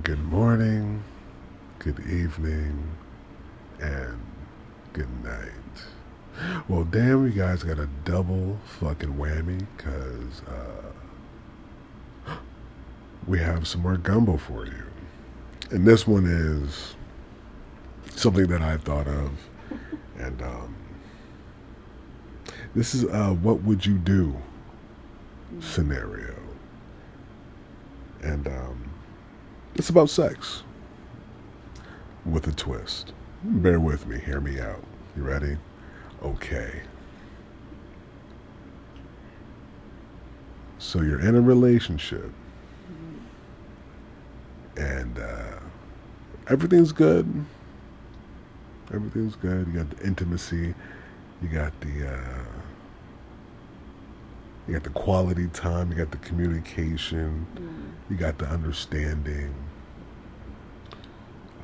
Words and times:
good 0.00 0.24
morning, 0.24 1.04
good 1.78 2.00
evening, 2.00 2.82
and 3.78 4.18
good 4.94 5.22
night. 5.22 5.50
Well, 6.66 6.84
damn, 6.84 7.26
you 7.26 7.32
guys 7.32 7.62
got 7.62 7.78
a 7.78 7.90
double 8.06 8.58
fucking 8.80 9.12
whammy 9.16 9.66
because 9.76 10.40
uh, 12.26 12.32
we 13.26 13.38
have 13.40 13.68
some 13.68 13.82
more 13.82 13.98
gumbo 13.98 14.38
for 14.38 14.64
you. 14.64 14.82
And 15.70 15.86
this 15.86 16.06
one 16.06 16.24
is 16.24 16.96
something 18.16 18.46
that 18.46 18.62
I 18.62 18.78
thought 18.78 19.06
of. 19.06 19.30
And 20.18 20.40
um, 20.40 20.74
this 22.74 22.94
is 22.94 23.04
uh, 23.04 23.34
what 23.42 23.62
would 23.62 23.84
you 23.84 23.98
do 23.98 24.34
scenario. 25.60 26.34
And 28.22 28.46
um, 28.46 28.91
it's 29.74 29.90
about 29.90 30.10
sex 30.10 30.62
with 32.24 32.46
a 32.46 32.52
twist. 32.52 33.12
Bear 33.44 33.80
with 33.80 34.06
me, 34.06 34.18
hear 34.18 34.40
me 34.40 34.60
out. 34.60 34.82
You 35.16 35.22
ready? 35.22 35.56
Okay. 36.22 36.82
So 40.78 41.00
you're 41.00 41.20
in 41.20 41.34
a 41.34 41.40
relationship 41.40 42.30
and 44.76 45.18
uh, 45.18 45.58
everything's 46.48 46.92
good. 46.92 47.26
Everything's 48.92 49.36
good. 49.36 49.66
You 49.68 49.72
got 49.74 49.90
the 49.96 50.06
intimacy. 50.06 50.74
You 51.40 51.48
got 51.48 51.72
the 51.80 52.12
uh, 52.14 52.44
you 54.66 54.74
got 54.74 54.84
the 54.84 54.90
quality 54.90 55.48
time. 55.48 55.90
You 55.90 55.96
got 55.98 56.10
the 56.10 56.18
communication. 56.18 57.46
Mm. 57.56 58.10
You 58.10 58.16
got 58.16 58.38
the 58.38 58.46
understanding. 58.46 59.54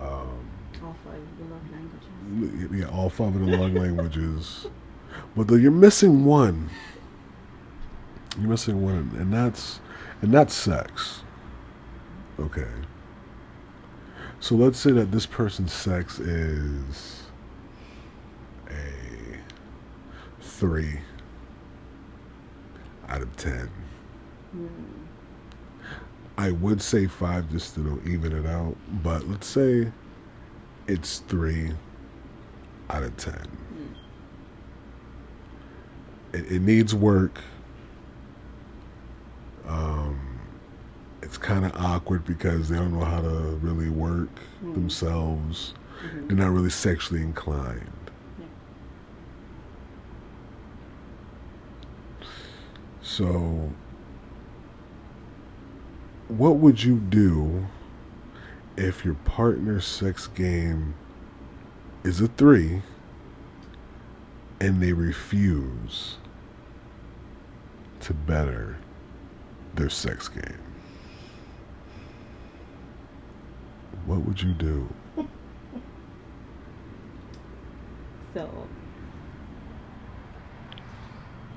Um, 0.01 0.48
All 0.83 0.97
five 1.05 1.14
of 1.14 1.39
the 1.39 1.45
love 1.55 1.62
languages. 1.72 2.77
yeah, 2.81 2.89
all 2.97 3.11
five 3.11 3.34
of 3.34 3.47
the 3.47 3.56
love 3.56 3.72
languages. 3.83 4.67
But 5.37 5.48
you're 5.55 5.70
missing 5.70 6.25
one. 6.25 6.70
You're 8.39 8.48
missing 8.50 8.83
one, 8.83 9.11
and 9.19 9.33
that's 9.33 9.81
and 10.22 10.33
that's 10.33 10.55
sex. 10.55 11.22
Okay. 12.39 12.67
So 14.41 14.55
let's 14.55 14.78
say 14.78 14.92
that 14.92 15.11
this 15.11 15.27
person's 15.27 15.72
sex 15.72 16.20
is 16.20 17.25
a 18.70 18.92
three 20.41 21.00
out 23.09 23.23
of 23.23 23.34
ten. 23.37 23.70
Mm. 24.56 24.69
I 26.37 26.53
would 26.53 26.81
say 26.81 27.06
five 27.06 27.50
just 27.50 27.75
to 27.75 27.81
know, 27.81 27.98
even 28.06 28.33
it 28.33 28.47
out, 28.47 28.77
but 29.03 29.27
let's 29.28 29.47
say 29.47 29.91
it's 30.87 31.19
three 31.20 31.73
out 32.91 33.03
of 33.03 33.17
ten. 33.17 33.45
It, 36.33 36.53
it 36.53 36.62
needs 36.62 36.95
work. 36.95 37.41
Um, 39.67 40.19
it's 41.22 41.37
kind 41.39 41.65
of 41.65 41.72
awkward 41.77 42.25
because 42.25 42.69
they 42.69 42.77
don't 42.77 42.93
know 42.98 43.05
how 43.05 43.20
to 43.20 43.59
really 43.62 43.91
work 43.91 44.28
Mm. 44.65 44.75
themselves. 44.75 45.75
Mhm. 46.03 46.28
They're 46.28 46.37
not 46.37 46.50
really 46.53 46.70
sexually 46.70 47.22
inclined. 47.22 47.91
Yeah. 48.39 48.47
So, 53.19 53.72
what 56.28 56.55
would 56.58 56.84
you 56.84 56.98
do 56.98 57.66
if 58.77 59.05
your 59.05 59.14
partner's 59.14 59.84
sex 59.84 60.28
game 60.28 60.94
is 62.05 62.20
a 62.20 62.28
three 62.28 62.80
and 64.60 64.81
they 64.81 64.93
refuse 64.93 66.19
to 68.03 68.15
better 68.15 68.76
their 69.75 69.91
sex 69.91 70.28
game? 70.28 70.62
What 74.06 74.25
would 74.25 74.41
you 74.41 74.53
do? 74.53 74.88
So, 78.34 78.69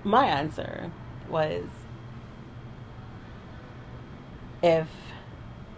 my 0.04 0.26
answer 0.26 0.90
was 1.32 1.66
if 4.62 4.88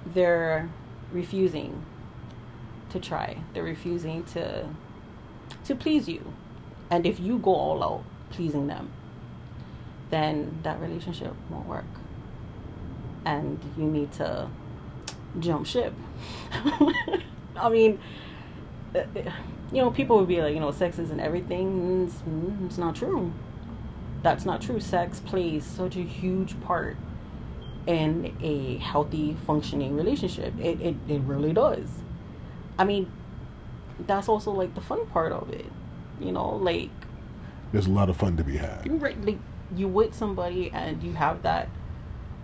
they're 0.07 0.69
refusing 1.11 1.85
to 2.89 2.99
try, 2.99 3.37
they're 3.53 3.63
refusing 3.63 4.23
to 4.25 4.67
to 5.65 5.75
please 5.75 6.09
you, 6.09 6.33
and 6.89 7.05
if 7.05 7.19
you 7.19 7.37
go 7.37 7.53
all 7.53 7.83
out 7.83 8.03
pleasing 8.29 8.67
them, 8.67 8.91
then 10.09 10.59
that 10.63 10.79
relationship 10.81 11.33
won't 11.49 11.67
work, 11.67 11.85
and 13.25 13.59
you 13.77 13.85
need 13.85 14.11
to 14.13 14.49
jump 15.39 15.65
ship. 15.65 15.93
I 17.55 17.69
mean, 17.69 17.99
uh, 18.95 19.03
you 19.71 19.81
know, 19.81 19.91
people 19.91 20.19
would 20.19 20.27
be 20.27 20.41
like, 20.41 20.53
you 20.53 20.59
know, 20.59 20.71
sex 20.71 20.99
isn't 20.99 21.19
everything. 21.19 22.05
It's, 22.05 22.15
mm, 22.21 22.65
it's 22.65 22.77
not 22.77 22.95
true. 22.95 23.31
That's 24.23 24.45
not 24.45 24.61
true. 24.61 24.79
Sex 24.79 25.19
plays 25.19 25.65
such 25.65 25.97
a 25.97 26.01
huge 26.01 26.59
part 26.61 26.95
in 27.85 28.35
a 28.41 28.77
healthy, 28.77 29.35
functioning 29.45 29.97
relationship. 29.97 30.53
It, 30.57 30.79
it, 30.81 30.95
it 31.09 31.21
really 31.21 31.51
does. 31.51 31.89
I 32.79 32.85
mean, 32.85 33.11
that's 34.07 34.29
also 34.29 34.51
like 34.51 34.73
the 34.75 34.81
fun 34.81 35.05
part 35.07 35.33
of 35.33 35.49
it. 35.49 35.65
You 36.21 36.31
know, 36.31 36.55
like 36.55 36.89
There's 37.73 37.87
a 37.87 37.91
lot 37.91 38.09
of 38.09 38.15
fun 38.15 38.37
to 38.37 38.43
be 38.43 38.55
had. 38.55 38.85
you 38.85 38.93
right, 38.95 39.19
like 39.25 39.39
you 39.75 39.89
with 39.89 40.13
somebody 40.13 40.71
and 40.71 41.03
you 41.03 41.13
have 41.13 41.43
that 41.43 41.67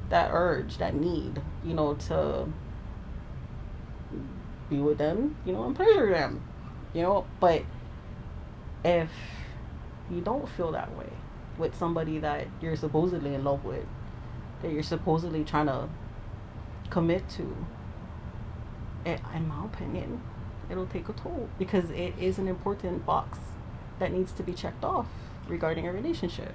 that 0.10 0.32
urge, 0.34 0.80
that 0.80 0.96
need, 0.96 1.42
you 1.64 1.74
know, 1.74 1.94
to 1.94 2.52
be 4.70 4.80
with 4.80 4.98
them, 4.98 5.38
you 5.46 5.54
know, 5.54 5.64
and 5.64 5.76
pleasure 5.76 6.10
them, 6.10 6.44
you 6.94 7.04
know. 7.04 7.26
But 7.40 7.64
if 8.84 9.10
you 10.12 10.20
don't 10.20 10.50
feel 10.50 10.74
that 10.74 10.96
way 10.98 11.10
with 11.60 11.76
somebody 11.78 12.18
that 12.20 12.48
you're 12.62 12.76
supposedly 12.76 13.36
in 13.36 13.44
love 13.44 13.64
with, 13.66 13.86
that 14.62 14.72
you're 14.72 14.84
supposedly 14.84 15.44
trying 15.44 15.68
to 15.68 15.88
commit 16.90 17.28
to, 17.30 17.56
it, 19.06 19.20
in 19.36 19.48
my 19.48 19.66
opinion, 19.66 20.22
it'll 20.70 20.88
take 20.88 21.10
a 21.10 21.14
toll 21.14 21.50
because 21.58 21.90
it 21.92 22.14
is 22.20 22.38
an 22.40 22.48
important 22.48 23.06
box 23.06 23.40
that 24.00 24.12
needs 24.12 24.32
to 24.34 24.44
be 24.44 24.54
checked 24.54 24.84
off 24.84 25.08
regarding 25.48 25.88
a 25.88 25.92
relationship. 25.94 26.54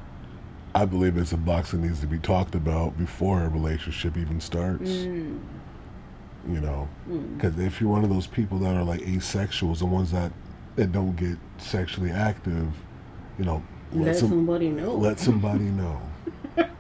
I 0.75 0.85
believe 0.87 1.17
it's 1.17 1.33
a 1.33 1.37
box 1.37 1.71
that 1.71 1.79
needs 1.79 2.01
to 2.01 2.07
be 2.07 2.19
talked 2.19 2.55
about 2.55 2.99
before 2.99 3.43
a 3.43 3.49
relationship 3.49 4.17
even 4.17 4.41
starts. 4.41 4.91
Mm. 4.91 5.39
You 6.49 6.61
know, 6.61 6.89
Mm. 7.09 7.37
because 7.37 7.59
if 7.59 7.81
you're 7.81 7.91
one 7.91 8.05
of 8.05 8.11
those 8.11 8.27
people 8.27 8.59
that 8.59 8.75
are 8.77 8.83
like 8.85 9.01
asexuals, 9.01 9.79
the 9.79 9.87
ones 9.87 10.11
that 10.11 10.33
that 10.77 10.91
don't 10.91 11.15
get 11.15 11.39
sexually 11.59 12.11
active, 12.11 12.69
you 13.39 13.45
know, 13.45 13.63
Let 13.95 14.17
some- 14.17 14.29
somebody 14.29 14.71
know. 14.71 14.95
let 14.95 15.19
somebody 15.21 15.65
know. 15.65 16.01
like 16.57 16.71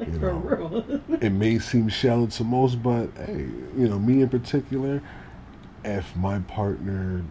you 0.00 0.18
know. 0.18 1.00
it 1.20 1.30
may 1.30 1.58
seem 1.58 1.88
shallow 1.88 2.26
to 2.26 2.44
most, 2.44 2.82
but 2.82 3.10
hey, 3.16 3.48
you 3.76 3.88
know, 3.88 3.98
me 3.98 4.22
in 4.22 4.28
particular, 4.28 5.00
if 5.84 6.14
my 6.16 6.40
partner, 6.40 7.24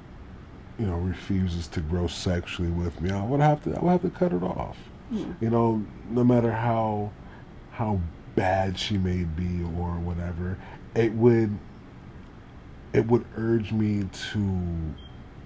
you 0.80 0.86
know, 0.86 0.96
refuses 0.96 1.68
to 1.68 1.82
grow 1.82 2.08
sexually 2.08 2.70
with 2.70 3.02
me, 3.02 3.12
I 3.12 3.24
would 3.24 3.42
have 3.42 3.64
to 3.64 3.76
I 3.76 3.80
would 3.80 3.92
have 3.92 4.02
to 4.02 4.10
cut 4.10 4.34
it 4.34 4.44
off. 4.44 4.78
Mm. 5.12 5.36
You 5.42 5.50
know, 5.50 5.86
no 6.10 6.24
matter 6.24 6.52
how 6.52 7.12
how 7.72 8.00
bad 8.36 8.78
she 8.80 8.98
may 8.98 9.24
be 9.24 9.62
or 9.64 9.92
whatever, 10.00 10.58
it 10.96 11.12
would 11.14 11.58
it 12.94 13.08
would 13.08 13.26
urge 13.36 13.72
me 13.72 14.08
to 14.32 14.62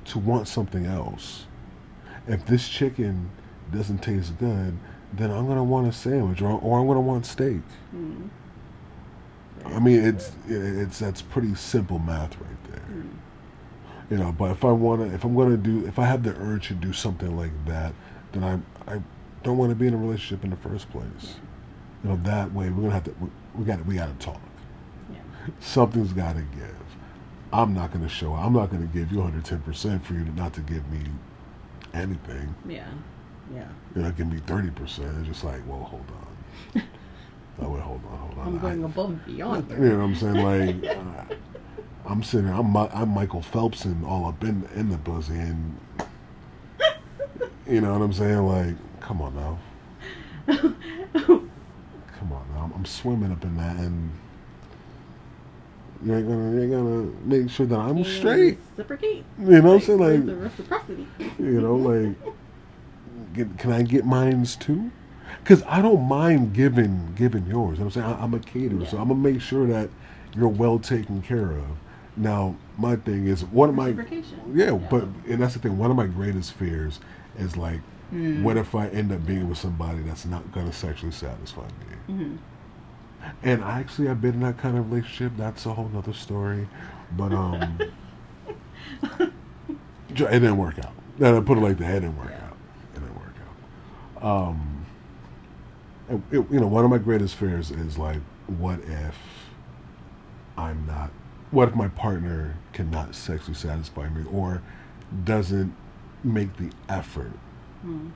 to 0.05 0.19
want 0.19 0.47
something 0.47 0.85
else. 0.85 1.45
If 2.27 2.45
this 2.45 2.67
chicken 2.69 3.31
doesn't 3.71 3.99
taste 3.99 4.37
good, 4.39 4.77
then 5.13 5.31
I'm 5.31 5.47
gonna 5.47 5.63
want 5.63 5.87
a 5.87 5.91
sandwich 5.91 6.41
or, 6.41 6.59
or 6.59 6.79
I'm 6.79 6.87
gonna 6.87 7.01
want 7.01 7.25
steak. 7.25 7.61
Mm. 7.95 8.29
I 9.65 9.79
mean, 9.79 10.03
it's 10.03 10.31
it's 10.47 10.99
that's 10.99 11.21
pretty 11.21 11.55
simple 11.55 11.99
math 11.99 12.39
right 12.39 12.63
there. 12.71 12.85
Mm. 12.89 13.09
You 14.09 14.17
know, 14.17 14.31
but 14.31 14.51
if 14.51 14.65
I 14.65 14.71
wanna, 14.71 15.05
if 15.13 15.23
I'm 15.23 15.35
gonna 15.35 15.57
do, 15.57 15.85
if 15.85 15.99
I 15.99 16.05
have 16.05 16.23
the 16.23 16.35
urge 16.35 16.67
to 16.69 16.73
do 16.73 16.93
something 16.93 17.35
like 17.37 17.51
that, 17.65 17.93
then 18.31 18.43
I 18.43 18.93
I 18.93 19.01
don't 19.43 19.57
want 19.57 19.69
to 19.71 19.75
be 19.75 19.87
in 19.87 19.93
a 19.93 19.97
relationship 19.97 20.43
in 20.43 20.49
the 20.49 20.55
first 20.57 20.89
place. 20.91 21.35
You 22.03 22.11
know, 22.11 22.19
that 22.23 22.51
way 22.53 22.69
we're 22.69 22.83
gonna 22.83 22.93
have 22.93 23.03
to 23.05 23.15
we, 23.19 23.29
we 23.55 23.65
got 23.65 23.85
we 23.85 23.95
got 23.95 24.07
to 24.07 24.25
talk. 24.25 24.41
Yeah. 25.11 25.19
Something's 25.59 26.13
got 26.13 26.35
to 26.35 26.41
give. 26.41 26.75
I'm 27.53 27.73
not 27.73 27.91
gonna 27.91 28.09
show. 28.09 28.33
I'm 28.33 28.53
not 28.53 28.71
gonna 28.71 28.85
give 28.87 29.11
you 29.11 29.17
110 29.17 29.61
percent 29.61 30.05
for 30.05 30.13
you 30.13 30.23
to 30.23 30.31
not 30.31 30.53
to 30.53 30.61
give 30.61 30.89
me 30.89 31.01
anything. 31.93 32.55
Yeah. 32.67 32.87
Yeah. 33.53 33.67
You're 33.95 34.05
not 34.05 34.15
giving 34.17 34.33
me 34.33 34.39
30 34.47 34.69
percent. 34.71 35.09
It's 35.19 35.27
just 35.27 35.43
like, 35.43 35.61
well, 35.67 35.79
hold 35.83 36.05
on. 36.75 36.81
oh 37.61 37.69
wait, 37.69 37.81
hold 37.81 38.01
on, 38.11 38.17
hold 38.17 38.39
on. 38.39 38.47
I'm 38.47 38.57
I- 38.57 38.61
going 38.61 38.83
above 38.83 39.09
and 39.09 39.25
beyond 39.25 39.69
you 39.71 39.77
know 39.77 39.97
what 39.97 40.03
I'm 40.03 40.15
saying? 40.15 40.81
Like, 40.83 40.97
uh, 40.97 41.35
I'm 42.05 42.23
sitting. 42.23 42.49
I'm 42.49 42.75
I'm 42.75 43.09
Michael 43.09 43.41
Phelps 43.41 43.85
and 43.85 44.05
all 44.05 44.25
up 44.27 44.43
in 44.43 44.67
in 44.75 44.89
the 44.89 44.97
pussy, 44.97 45.33
and 45.33 45.77
you 47.67 47.81
know 47.81 47.93
what 47.93 48.01
I'm 48.01 48.13
saying? 48.13 48.39
Like, 48.45 48.75
come 49.01 49.21
on 49.21 49.35
now, 49.35 49.59
come 50.47 52.31
on 52.31 52.45
now. 52.55 52.63
I'm, 52.63 52.73
I'm 52.73 52.85
swimming 52.85 53.31
up 53.31 53.43
in 53.43 53.55
that, 53.57 53.75
and 53.77 54.11
you 56.03 56.15
ain't 56.15 56.27
gonna 56.27 56.51
you 56.53 56.61
ain't 56.63 56.71
gonna 56.71 57.03
make 57.25 57.49
sure 57.51 57.65
that 57.67 57.77
I'm 57.77 57.97
You 57.99 58.03
straight. 58.03 58.57
Reciprocate. 58.71 59.23
You 59.39 59.61
know 59.61 59.61
what 59.61 59.73
I'm 59.75 59.81
saying? 59.81 59.99
where's 59.99 60.25
the 60.25 60.33
Like, 60.33 60.43
reciprocity. 60.43 61.07
you 61.39 61.61
know, 61.61 61.75
like, 61.75 62.15
get, 63.33 63.57
can 63.57 63.71
I 63.71 63.81
get 63.83 64.05
mines 64.05 64.55
too? 64.55 64.91
Because 65.43 65.63
I 65.63 65.81
don't 65.81 66.03
mind 66.07 66.53
giving 66.53 67.13
giving 67.15 67.45
yours. 67.47 67.77
You 67.77 67.83
know 67.83 67.85
I'm 67.85 67.91
saying 67.91 68.05
I, 68.05 68.21
I'm 68.23 68.33
a 68.33 68.39
caterer, 68.39 68.85
so 68.85 68.97
I'm 68.97 69.07
gonna 69.07 69.15
make 69.19 69.41
sure 69.41 69.65
that 69.67 69.89
you're 70.35 70.47
well 70.49 70.77
taken 70.79 71.21
care 71.21 71.51
of. 71.51 71.65
Now, 72.17 72.55
my 72.77 72.97
thing 72.97 73.27
is, 73.27 73.45
one 73.45 73.69
of 73.69 73.75
my 73.75 73.89
Reciprocation. 73.89 74.39
yeah, 74.53 74.71
but 74.71 75.03
and 75.27 75.41
that's 75.41 75.53
the 75.53 75.59
thing. 75.59 75.77
One 75.77 75.89
of 75.89 75.97
my 75.97 76.07
greatest 76.07 76.53
fears 76.53 76.99
is 77.37 77.55
like, 77.57 77.79
Mm. 78.13 78.43
what 78.43 78.57
if 78.57 78.75
I 78.75 78.87
end 78.89 79.13
up 79.13 79.25
being 79.25 79.47
with 79.47 79.57
somebody 79.57 79.99
that's 79.99 80.25
not 80.25 80.51
gonna 80.51 80.73
sexually 80.73 81.13
satisfy 81.13 81.61
me? 82.09 82.13
Mhm. 82.13 82.37
And 83.43 83.63
I 83.63 83.79
actually 83.79 84.09
I've 84.09 84.19
been 84.19 84.33
in 84.33 84.39
that 84.41 84.57
kind 84.57 84.77
of 84.77 84.91
relationship. 84.91 85.31
That's 85.37 85.65
a 85.65 85.73
whole 85.73 85.87
nother 85.93 86.11
story. 86.11 86.67
But 87.15 87.31
um, 87.31 87.77
it 89.19 89.31
didn't 90.15 90.57
work 90.57 90.77
out. 90.79 90.91
And 91.19 91.37
I 91.37 91.39
put 91.39 91.57
it 91.57 91.61
like 91.61 91.77
that. 91.77 91.89
It 91.95 91.99
didn't 92.01 92.17
work 92.17 92.29
Yeah. 92.31 92.47
out. 92.47 92.57
It 92.95 92.99
didn't 92.99 93.15
work 93.15 93.33
out. 93.47 93.55
Um, 94.21 94.85
it, 96.09 96.21
it- 96.31 96.51
you 96.51 96.59
know, 96.59 96.67
one 96.67 96.83
of 96.85 96.91
my 96.91 96.97
greatest 96.97 97.35
fears 97.35 97.71
is 97.71 97.97
like, 97.97 98.19
what 98.47 98.79
if 98.81 99.15
I'm 100.57 100.85
not? 100.85 101.11
What 101.51 101.69
if 101.69 101.75
my 101.75 101.87
partner 101.89 102.55
cannot 102.73 103.15
sexually 103.15 103.55
satisfy 103.55 104.07
me 104.09 104.23
or 104.31 104.61
doesn't 105.23 105.73
make 106.23 106.55
the 106.57 106.69
effort? 106.87 107.31
Mm. 107.85 108.11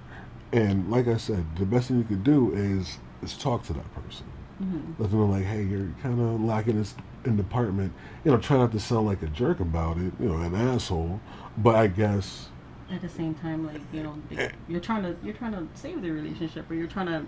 And 0.53 0.91
like 0.91 1.07
I 1.07 1.17
said, 1.17 1.45
the 1.57 1.65
best 1.65 1.87
thing 1.89 1.97
you 1.97 2.03
could 2.03 2.23
do 2.23 2.53
is 2.53 2.97
is 3.21 3.37
talk 3.37 3.63
to 3.63 3.73
that 3.73 3.93
person. 3.95 4.25
Mhm. 4.61 4.99
Let 4.99 5.09
them 5.09 5.19
know, 5.19 5.25
like, 5.25 5.43
hey, 5.43 5.63
you're 5.63 5.87
kind 6.01 6.19
of 6.21 6.39
lacking 6.41 6.77
this 6.77 6.95
in 7.25 7.35
department. 7.35 7.91
You 8.23 8.31
know, 8.31 8.37
try 8.37 8.57
not 8.57 8.71
to 8.73 8.79
sound 8.79 9.05
like 9.07 9.21
a 9.21 9.27
jerk 9.27 9.59
about 9.59 9.97
it. 9.97 10.13
You 10.19 10.29
know, 10.29 10.37
an 10.37 10.55
asshole. 10.55 11.19
But 11.57 11.75
I 11.75 11.87
guess 11.87 12.49
At 12.91 13.01
the 13.01 13.09
same 13.09 13.33
time, 13.33 13.65
like 13.65 13.81
you 13.91 14.03
know, 14.03 14.15
Eh. 14.31 14.35
they- 14.35 14.51
you're 14.67 14.79
trying 14.79 15.03
to 15.03 15.15
you're 15.23 15.33
trying 15.33 15.53
to 15.53 15.67
save 15.73 16.01
the 16.01 16.11
relationship, 16.11 16.69
or 16.69 16.75
you're 16.75 16.87
trying 16.87 17.07
to 17.07 17.25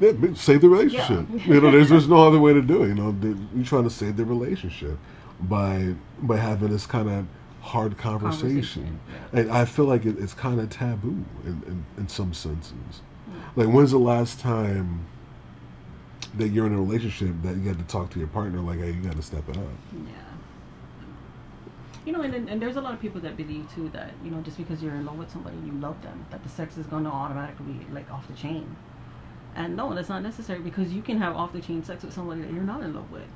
yeah, 0.00 0.12
save 0.34 0.62
the 0.62 0.68
relationship. 0.68 1.26
Yeah. 1.32 1.44
you 1.46 1.60
know, 1.60 1.70
there's 1.70 1.90
there's 1.90 2.08
no 2.08 2.16
other 2.26 2.38
way 2.38 2.52
to 2.54 2.62
do 2.62 2.82
it. 2.82 2.88
You 2.88 2.94
know, 2.94 3.14
you're 3.54 3.64
trying 3.64 3.84
to 3.84 3.90
save 3.90 4.16
the 4.16 4.24
relationship 4.24 4.96
by 5.40 5.94
by 6.22 6.38
having 6.38 6.70
this 6.70 6.86
kind 6.86 7.10
of 7.10 7.26
hard 7.60 7.96
conversation. 7.98 8.50
Conversation, 8.84 9.00
yeah. 9.32 9.40
And 9.40 9.50
I 9.52 9.64
feel 9.66 9.84
like 9.84 10.04
it, 10.06 10.18
it's 10.18 10.34
kind 10.34 10.60
of 10.60 10.70
taboo 10.70 11.24
in, 11.44 11.62
in 11.66 11.84
in 11.98 12.08
some 12.08 12.32
senses. 12.32 13.02
Like, 13.56 13.68
when's 13.68 13.90
the 13.92 13.98
last 13.98 14.40
time 14.40 15.04
that 16.36 16.48
you're 16.48 16.66
in 16.66 16.74
a 16.74 16.78
relationship 16.80 17.30
that 17.42 17.56
you 17.56 17.68
had 17.68 17.78
to 17.78 17.84
talk 17.84 18.10
to 18.10 18.18
your 18.18 18.26
partner 18.28 18.58
like, 18.60 18.80
hey, 18.80 18.90
you 18.92 19.00
got 19.00 19.14
to 19.14 19.22
step 19.22 19.48
it 19.48 19.56
up? 19.56 19.62
Yeah. 19.92 20.10
You 22.04 22.12
know, 22.12 22.20
and, 22.20 22.48
and 22.48 22.60
there's 22.60 22.76
a 22.76 22.80
lot 22.80 22.92
of 22.92 23.00
people 23.00 23.20
that 23.22 23.36
believe 23.36 23.72
too 23.74 23.88
that 23.90 24.12
you 24.22 24.30
know 24.30 24.40
just 24.42 24.58
because 24.58 24.82
you're 24.82 24.94
in 24.94 25.06
love 25.06 25.16
with 25.16 25.30
somebody, 25.30 25.56
you 25.64 25.72
love 25.72 26.00
them, 26.02 26.26
that 26.30 26.42
the 26.42 26.48
sex 26.48 26.76
is 26.76 26.86
gonna 26.86 27.10
automatically 27.10 27.72
be 27.72 27.86
like 27.92 28.10
off 28.12 28.26
the 28.28 28.34
chain. 28.34 28.76
And 29.56 29.76
no, 29.76 29.94
that's 29.94 30.08
not 30.08 30.22
necessary 30.22 30.58
because 30.58 30.92
you 30.92 31.00
can 31.00 31.18
have 31.18 31.36
off 31.36 31.52
the 31.52 31.60
chain 31.60 31.82
sex 31.84 32.02
with 32.02 32.12
somebody 32.12 32.42
that 32.42 32.52
you're 32.52 32.64
not 32.64 32.82
in 32.82 32.94
love 32.94 33.10
with. 33.10 33.28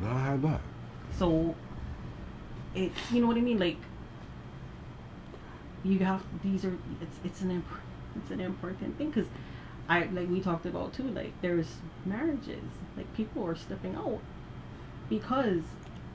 No, 0.00 0.08
I 0.08 0.20
had 0.20 0.42
that. 0.42 0.60
So, 1.18 1.54
it 2.74 2.90
you 3.12 3.20
know 3.20 3.26
what 3.26 3.36
I 3.36 3.40
mean? 3.40 3.58
Like, 3.58 3.76
you 5.84 5.98
have 6.00 6.22
these 6.42 6.64
are 6.64 6.76
it's 7.00 7.16
it's 7.24 7.40
an 7.42 7.50
imp- 7.50 7.66
it's 8.16 8.30
an 8.30 8.40
important 8.40 8.96
thing 8.98 9.10
because 9.10 9.28
I 9.88 10.04
like 10.06 10.28
we 10.28 10.40
talked 10.40 10.66
about 10.66 10.94
too. 10.94 11.04
Like, 11.04 11.32
there's 11.42 11.68
marriages 12.04 12.64
like 12.96 13.12
people 13.14 13.46
are 13.46 13.54
stepping 13.54 13.94
out 13.94 14.20
because 15.08 15.62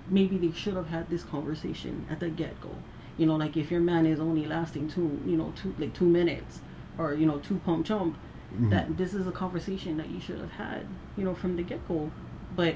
maybe 0.10 0.38
they 0.38 0.52
should 0.52 0.75
have 0.75 0.88
had 0.88 1.10
this 1.10 1.24
conversation 1.24 2.06
at 2.10 2.19
the 2.19 2.30
get 2.30 2.60
go. 2.62 2.69
You 3.18 3.25
know, 3.25 3.36
like 3.36 3.56
if 3.57 3.72
your 3.72 3.80
man 3.81 4.06
is 4.06 4.19
only 4.19 4.46
lasting 4.46 4.90
two, 4.90 5.19
you 5.25 5.38
know, 5.38 5.54
two 5.56 5.74
like 5.80 5.94
two 5.94 6.06
minutes, 6.06 6.60
or 6.98 7.13
you 7.13 7.25
know, 7.25 7.38
two 7.40 7.57
pump 7.66 7.86
chump, 7.86 8.18
Mhm. 8.54 8.69
that 8.69 8.98
this 8.98 9.13
is 9.13 9.28
a 9.28 9.31
conversation 9.31 9.98
that 9.98 10.10
you 10.10 10.19
should 10.19 10.40
have 10.40 10.52
had, 10.52 10.86
you 11.18 11.24
know, 11.24 11.34
from 11.34 11.56
the 11.56 11.63
get 11.63 11.86
go. 11.88 12.12
But 12.56 12.75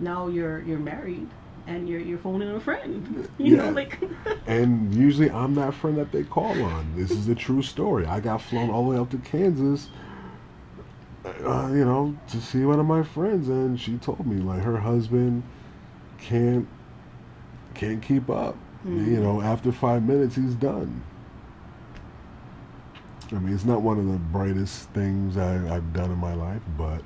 now 0.00 0.28
you're 0.28 0.62
you're 0.62 0.78
married 0.78 1.28
and 1.66 1.88
you're 1.88 2.00
you're 2.00 2.18
phoning 2.18 2.48
a 2.50 2.60
friend. 2.60 3.28
You 3.38 3.56
Yeah. 3.56 3.62
know, 3.64 3.70
like 3.70 3.98
And 4.46 4.94
usually 4.94 5.30
I'm 5.30 5.54
that 5.54 5.74
friend 5.74 5.96
that 5.98 6.10
they 6.12 6.24
call 6.24 6.62
on. 6.62 6.94
This 6.96 7.10
is 7.12 7.28
a 7.28 7.34
true 7.34 7.62
story. 7.62 8.06
I 8.06 8.20
got 8.20 8.42
flown 8.42 8.70
all 8.70 8.84
the 8.84 8.90
way 8.90 8.96
up 8.98 9.10
to 9.10 9.18
Kansas, 9.18 9.88
uh, 11.44 11.68
you 11.72 11.84
know, 11.84 12.16
to 12.28 12.40
see 12.40 12.64
one 12.64 12.78
of 12.80 12.86
my 12.86 13.02
friends, 13.02 13.48
and 13.48 13.80
she 13.80 13.96
told 13.98 14.26
me 14.26 14.36
like 14.42 14.62
her 14.62 14.78
husband 14.78 15.42
can't 16.18 16.68
can't 17.74 18.02
keep 18.02 18.28
up. 18.30 18.56
Mhm. 18.86 19.06
You 19.06 19.20
know, 19.20 19.40
after 19.40 19.72
five 19.72 20.02
minutes, 20.02 20.34
he's 20.36 20.54
done. 20.54 21.02
I 23.30 23.36
mean, 23.36 23.54
it's 23.54 23.64
not 23.64 23.80
one 23.80 23.98
of 23.98 24.06
the 24.06 24.18
brightest 24.18 24.90
things 24.90 25.36
I, 25.36 25.74
I've 25.74 25.92
done 25.94 26.10
in 26.10 26.18
my 26.18 26.34
life, 26.34 26.60
but 26.76 27.02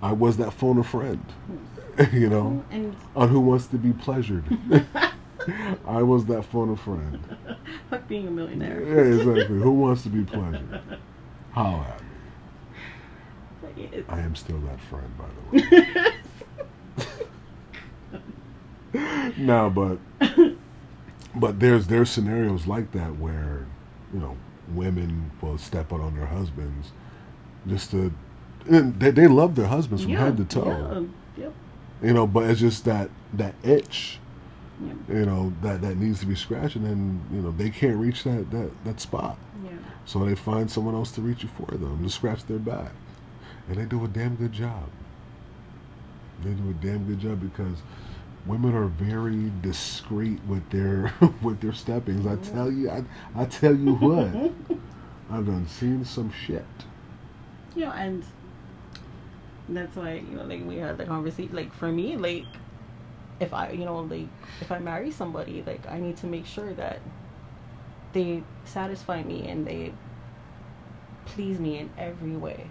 I 0.00 0.12
was 0.12 0.38
that 0.38 0.52
phone 0.52 0.78
a 0.78 0.84
friend. 0.84 1.22
you 2.12 2.28
know, 2.28 2.64
and 2.70 2.96
on 3.16 3.28
Who 3.28 3.40
Wants 3.40 3.66
to 3.68 3.76
Be 3.76 3.92
Pleasured. 3.92 4.44
I 5.86 6.02
was 6.02 6.26
that 6.26 6.44
phone 6.44 6.70
a 6.70 6.76
friend. 6.76 7.18
fuck 7.90 8.06
being 8.08 8.28
a 8.28 8.30
millionaire. 8.30 8.80
Yeah, 8.82 9.16
exactly. 9.18 9.58
Who 9.58 9.72
wants 9.72 10.02
to 10.04 10.08
be 10.08 10.22
pleasured? 10.24 10.80
Holla. 11.52 11.96
I 14.08 14.20
am 14.20 14.34
still 14.34 14.58
that 14.60 14.80
friend, 14.80 15.10
by 15.18 15.24
the 15.58 16.12
way. 18.94 19.32
no, 19.38 19.70
but 19.70 19.98
but 21.34 21.60
there's 21.60 21.86
there's 21.86 22.10
scenarios 22.10 22.66
like 22.66 22.92
that 22.92 23.16
where 23.18 23.66
you 24.12 24.20
know 24.20 24.36
women 24.74 25.30
will 25.40 25.58
step 25.58 25.92
out 25.92 26.00
on 26.00 26.16
their 26.16 26.26
husbands 26.26 26.90
just 27.66 27.90
to 27.90 28.12
they, 28.66 29.10
they 29.10 29.26
love 29.26 29.54
their 29.54 29.66
husbands 29.66 30.02
from 30.02 30.12
yeah, 30.12 30.24
head 30.24 30.36
to 30.36 30.44
toe 30.44 31.08
Yeah, 31.36 31.44
yep. 31.44 31.52
you 32.02 32.12
know 32.12 32.26
but 32.26 32.50
it's 32.50 32.60
just 32.60 32.84
that 32.84 33.10
that 33.34 33.54
itch 33.62 34.18
Yeah. 34.80 34.92
you 35.08 35.26
know 35.26 35.52
that 35.62 35.80
that 35.82 35.96
needs 35.96 36.20
to 36.20 36.26
be 36.26 36.34
scratched 36.34 36.76
and 36.76 36.84
then 36.84 37.20
you 37.32 37.40
know 37.40 37.50
they 37.50 37.70
can't 37.70 37.96
reach 37.96 38.24
that 38.24 38.50
that 38.50 38.70
that 38.84 39.00
spot 39.00 39.38
Yeah. 39.64 39.70
so 40.04 40.24
they 40.24 40.34
find 40.34 40.70
someone 40.70 40.94
else 40.94 41.10
to 41.12 41.22
reach 41.22 41.44
it 41.44 41.50
for 41.50 41.66
them 41.76 42.02
to 42.02 42.10
scratch 42.10 42.44
their 42.46 42.58
back 42.58 42.92
and 43.68 43.76
they 43.76 43.84
do 43.84 44.04
a 44.04 44.08
damn 44.08 44.36
good 44.36 44.52
job. 44.52 44.88
They 46.42 46.50
do 46.50 46.70
a 46.70 46.74
damn 46.74 47.04
good 47.06 47.20
job 47.20 47.40
because 47.40 47.78
women 48.46 48.74
are 48.74 48.86
very 48.86 49.50
discreet 49.62 50.40
with 50.46 50.68
their 50.70 51.12
with 51.42 51.60
their 51.60 51.72
steppings. 51.72 52.26
I 52.26 52.36
tell 52.36 52.70
you 52.70 52.90
i, 52.90 53.04
I 53.34 53.44
tell 53.44 53.74
you 53.74 53.94
what 53.94 54.28
i've 55.30 55.46
done 55.46 55.66
seen 55.68 56.04
some 56.04 56.32
shit. 56.32 56.64
You 57.74 57.86
know, 57.86 57.92
and 57.92 58.24
that's 59.68 59.94
why 59.96 60.14
you 60.14 60.36
know, 60.36 60.44
like 60.44 60.64
we 60.64 60.76
had 60.76 60.96
the 60.98 61.04
conversation. 61.04 61.54
Like 61.54 61.72
for 61.72 61.92
me, 61.92 62.16
like 62.16 62.46
if 63.40 63.52
I, 63.52 63.70
you 63.70 63.84
know, 63.84 64.00
like 64.00 64.28
if 64.60 64.72
I 64.72 64.78
marry 64.78 65.10
somebody, 65.10 65.62
like 65.66 65.86
I 65.88 66.00
need 66.00 66.16
to 66.18 66.26
make 66.26 66.46
sure 66.46 66.72
that 66.74 67.00
they 68.12 68.42
satisfy 68.64 69.22
me 69.22 69.48
and 69.48 69.66
they 69.66 69.92
please 71.26 71.60
me 71.60 71.78
in 71.78 71.90
every 71.98 72.36
way, 72.36 72.68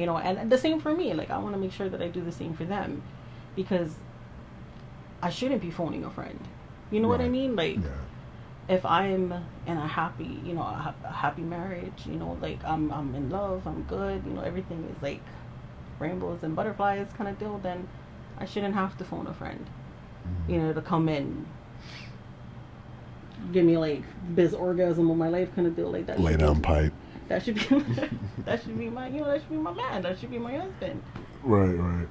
you 0.00 0.06
know. 0.06 0.16
And 0.18 0.50
the 0.50 0.58
same 0.58 0.80
for 0.80 0.92
me. 0.92 1.14
Like 1.14 1.30
I 1.30 1.38
want 1.38 1.54
to 1.54 1.60
make 1.60 1.72
sure 1.72 1.88
that 1.88 2.00
I 2.02 2.08
do 2.08 2.22
the 2.22 2.32
same 2.32 2.54
for 2.54 2.64
them, 2.64 3.02
because 3.54 3.90
I 5.22 5.30
shouldn't 5.30 5.62
be 5.62 5.70
phoning 5.70 6.04
a 6.04 6.10
friend. 6.10 6.40
You 6.90 7.00
know 7.00 7.08
what 7.08 7.20
I 7.20 7.28
mean? 7.28 7.54
Like 7.54 7.76
yeah 7.76 7.90
if 8.68 8.86
I'm 8.86 9.32
in 9.66 9.76
a 9.76 9.86
happy, 9.86 10.40
you 10.44 10.54
know, 10.54 10.62
a, 10.62 10.94
a 11.04 11.12
happy 11.12 11.42
marriage, 11.42 12.06
you 12.06 12.14
know, 12.14 12.38
like 12.40 12.64
I'm 12.64 12.92
I'm 12.92 13.12
in 13.16 13.28
love, 13.28 13.66
I'm 13.66 13.82
good, 13.82 14.22
you 14.24 14.32
know, 14.32 14.42
everything 14.42 14.88
is 14.96 15.02
like 15.02 15.20
rainbows 15.98 16.44
and 16.44 16.54
butterflies 16.54 17.08
kind 17.18 17.28
of 17.28 17.36
deal, 17.38 17.58
then 17.58 17.88
I 18.38 18.44
shouldn't 18.44 18.74
have 18.74 18.96
to 18.98 19.04
phone 19.04 19.26
a 19.26 19.34
friend, 19.34 19.66
Mhm. 19.66 20.52
you 20.52 20.58
know, 20.60 20.72
to 20.72 20.80
come 20.82 21.08
in, 21.08 21.46
give 23.52 23.64
me 23.64 23.76
like 23.76 24.04
this 24.36 24.52
orgasm 24.54 25.10
of 25.10 25.16
my 25.16 25.28
life 25.28 25.52
kind 25.56 25.66
of 25.66 25.74
deal, 25.74 25.90
like 25.90 26.06
that. 26.06 26.20
lay 26.20 26.36
down 26.36 26.60
pipe 26.62 26.92
That 27.30 27.44
should 27.44 27.54
be 27.54 27.62
that 28.44 28.60
should 28.60 28.76
be 28.76 28.90
my 28.90 29.06
you 29.06 29.20
know 29.20 29.28
that 29.28 29.40
should 29.40 29.50
be 29.50 29.56
my 29.56 29.72
man, 29.72 30.02
that 30.02 30.18
should 30.18 30.30
be 30.32 30.38
my 30.38 30.56
husband. 30.56 31.00
right 31.44 31.74
right 31.88 32.08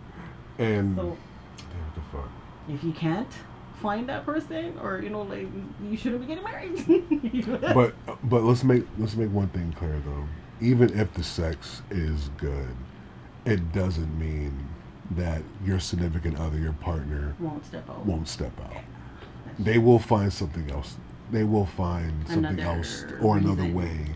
and 0.57 0.95
So 0.95 1.05
what 1.07 1.95
the 1.95 2.01
fuck 2.11 2.29
if 2.69 2.83
you 2.83 2.93
can't 2.93 3.27
find 3.81 4.07
that 4.09 4.25
person, 4.25 4.77
or 4.81 4.99
you 5.01 5.09
know, 5.09 5.23
like 5.23 5.47
you 5.89 5.97
shouldn't 5.97 6.21
be 6.21 6.27
getting 6.27 6.43
married. 6.43 6.87
You 7.33 7.45
know, 7.47 7.73
but 7.73 7.93
but 8.29 8.43
let's 8.43 8.63
make 8.63 8.85
let's 8.97 9.15
make 9.15 9.31
one 9.31 9.49
thing 9.49 9.73
clear 9.73 10.01
though. 10.05 10.25
Even 10.61 10.97
if 10.97 11.13
the 11.13 11.23
sex 11.23 11.81
is 11.89 12.29
good, 12.37 12.75
it 13.45 13.71
doesn't 13.73 14.17
mean 14.19 14.67
that 15.11 15.41
your 15.65 15.79
significant 15.79 16.39
other, 16.39 16.57
your 16.57 16.73
partner, 16.73 17.35
Won't 17.39 17.65
step 17.65 17.89
out. 17.89 18.05
won't 18.05 18.27
step 18.27 18.51
out. 18.61 18.77
They 19.57 19.77
will 19.79 19.99
find 19.99 20.31
something 20.31 20.69
else. 20.71 20.95
They 21.31 21.43
will 21.43 21.65
find 21.65 22.27
something 22.27 22.59
Another 22.59 22.77
else 22.77 23.05
or 23.21 23.37
another 23.37 23.65
way. 23.65 24.07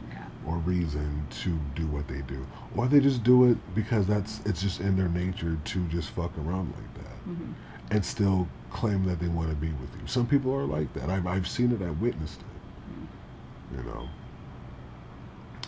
Or 0.46 0.58
reason 0.58 1.26
to 1.42 1.58
do 1.76 1.88
what 1.88 2.08
they 2.08 2.22
do, 2.22 2.46
or 2.76 2.88
they 2.88 3.00
just 3.00 3.24
do 3.24 3.50
it 3.50 3.58
because 3.76 4.06
that's 4.08 4.42
it's 4.46 4.62
just 4.62 4.80
in 4.80 4.96
their 4.98 5.10
nature 5.10 5.58
to 5.64 5.86
just 5.88 6.10
fuck 6.12 6.32
around 6.38 6.74
like 6.76 6.94
that 6.96 7.30
Mhm. 7.30 7.54
and 7.92 8.06
still 8.06 8.48
claim 8.72 9.06
that 9.06 9.20
they 9.20 9.28
want 9.28 9.50
to 9.50 9.56
be 9.56 9.72
with 9.72 9.90
you. 10.00 10.08
Some 10.08 10.26
people 10.28 10.54
are 10.54 10.66
like 10.66 10.94
that. 10.94 11.10
I've 11.10 11.28
I've 11.28 11.48
seen 11.48 11.72
it. 11.72 11.82
I've 11.82 12.00
witnessed 12.02 12.42
it. 12.42 13.78
You 13.78 13.84
know. 13.84 14.10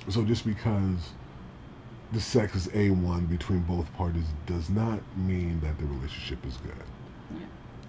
So 0.10 0.24
just 0.24 0.46
because 0.46 1.10
the 2.12 2.22
sex 2.22 2.56
is 2.56 2.70
a 2.74 2.92
one 2.92 3.26
between 3.26 3.62
both 3.62 3.92
parties 3.96 4.26
does 4.46 4.70
not 4.70 5.00
mean 5.18 5.60
that 5.62 5.78
the 5.80 5.86
relationship 5.86 6.46
is 6.46 6.58
good. 6.58 6.74
Yeah. 7.40 7.46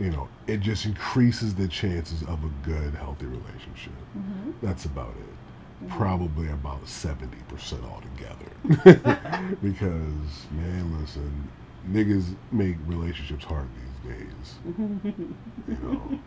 You 0.07 0.11
know, 0.13 0.29
it 0.47 0.61
just 0.61 0.87
increases 0.87 1.55
the 1.55 1.69
chances 1.69 2.23
of 2.23 2.43
a 2.45 2.51
good, 2.63 2.95
healthy 2.95 3.27
relationship. 3.27 3.93
Mhm. 4.17 4.55
That's 4.63 4.85
about 4.87 5.15
it. 5.19 5.35
Mhm. 5.85 5.91
Probably 5.97 6.49
about 6.51 6.87
seventy 6.89 7.39
percent 7.49 7.83
altogether. 7.85 8.51
because 9.63 10.47
man, 10.53 11.01
listen, 11.01 11.49
niggas 11.91 12.35
make 12.53 12.77
relationships 12.87 13.45
hard 13.45 13.69
these 14.05 14.15
days. 14.17 14.55
You 15.69 15.79
know, 15.83 16.21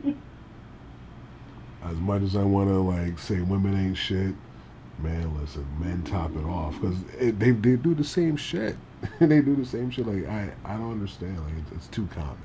as 1.83 1.97
much 1.97 2.21
as 2.23 2.35
I 2.35 2.43
want 2.43 2.69
to 2.69 2.79
like 2.79 3.17
say 3.19 3.41
women 3.41 3.75
ain't 3.77 3.97
shit, 3.97 4.35
man, 4.99 5.39
listen, 5.39 5.65
men 5.79 6.03
top 6.03 6.35
it 6.35 6.45
off 6.45 6.79
because 6.79 6.97
they 7.19 7.51
they 7.51 7.75
do 7.75 7.95
the 7.95 8.03
same 8.03 8.35
shit. 8.37 8.75
they 9.19 9.41
do 9.41 9.55
the 9.55 9.65
same 9.65 9.89
shit. 9.91 10.05
Like 10.07 10.27
I 10.27 10.51
I 10.65 10.75
don't 10.77 10.91
understand. 10.91 11.39
Like 11.43 11.53
it's, 11.61 11.71
it's 11.73 11.87
too 11.87 12.07
common. 12.13 12.37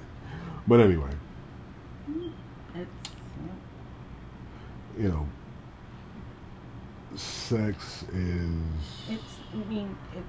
But 0.67 0.81
anyway, 0.81 1.11
It's 2.75 2.91
you 4.99 5.09
know, 5.09 5.29
sex 7.17 8.05
is 8.13 8.51
it's. 9.09 9.23
I 9.53 9.57
mean, 9.69 9.97
it, 10.17 10.23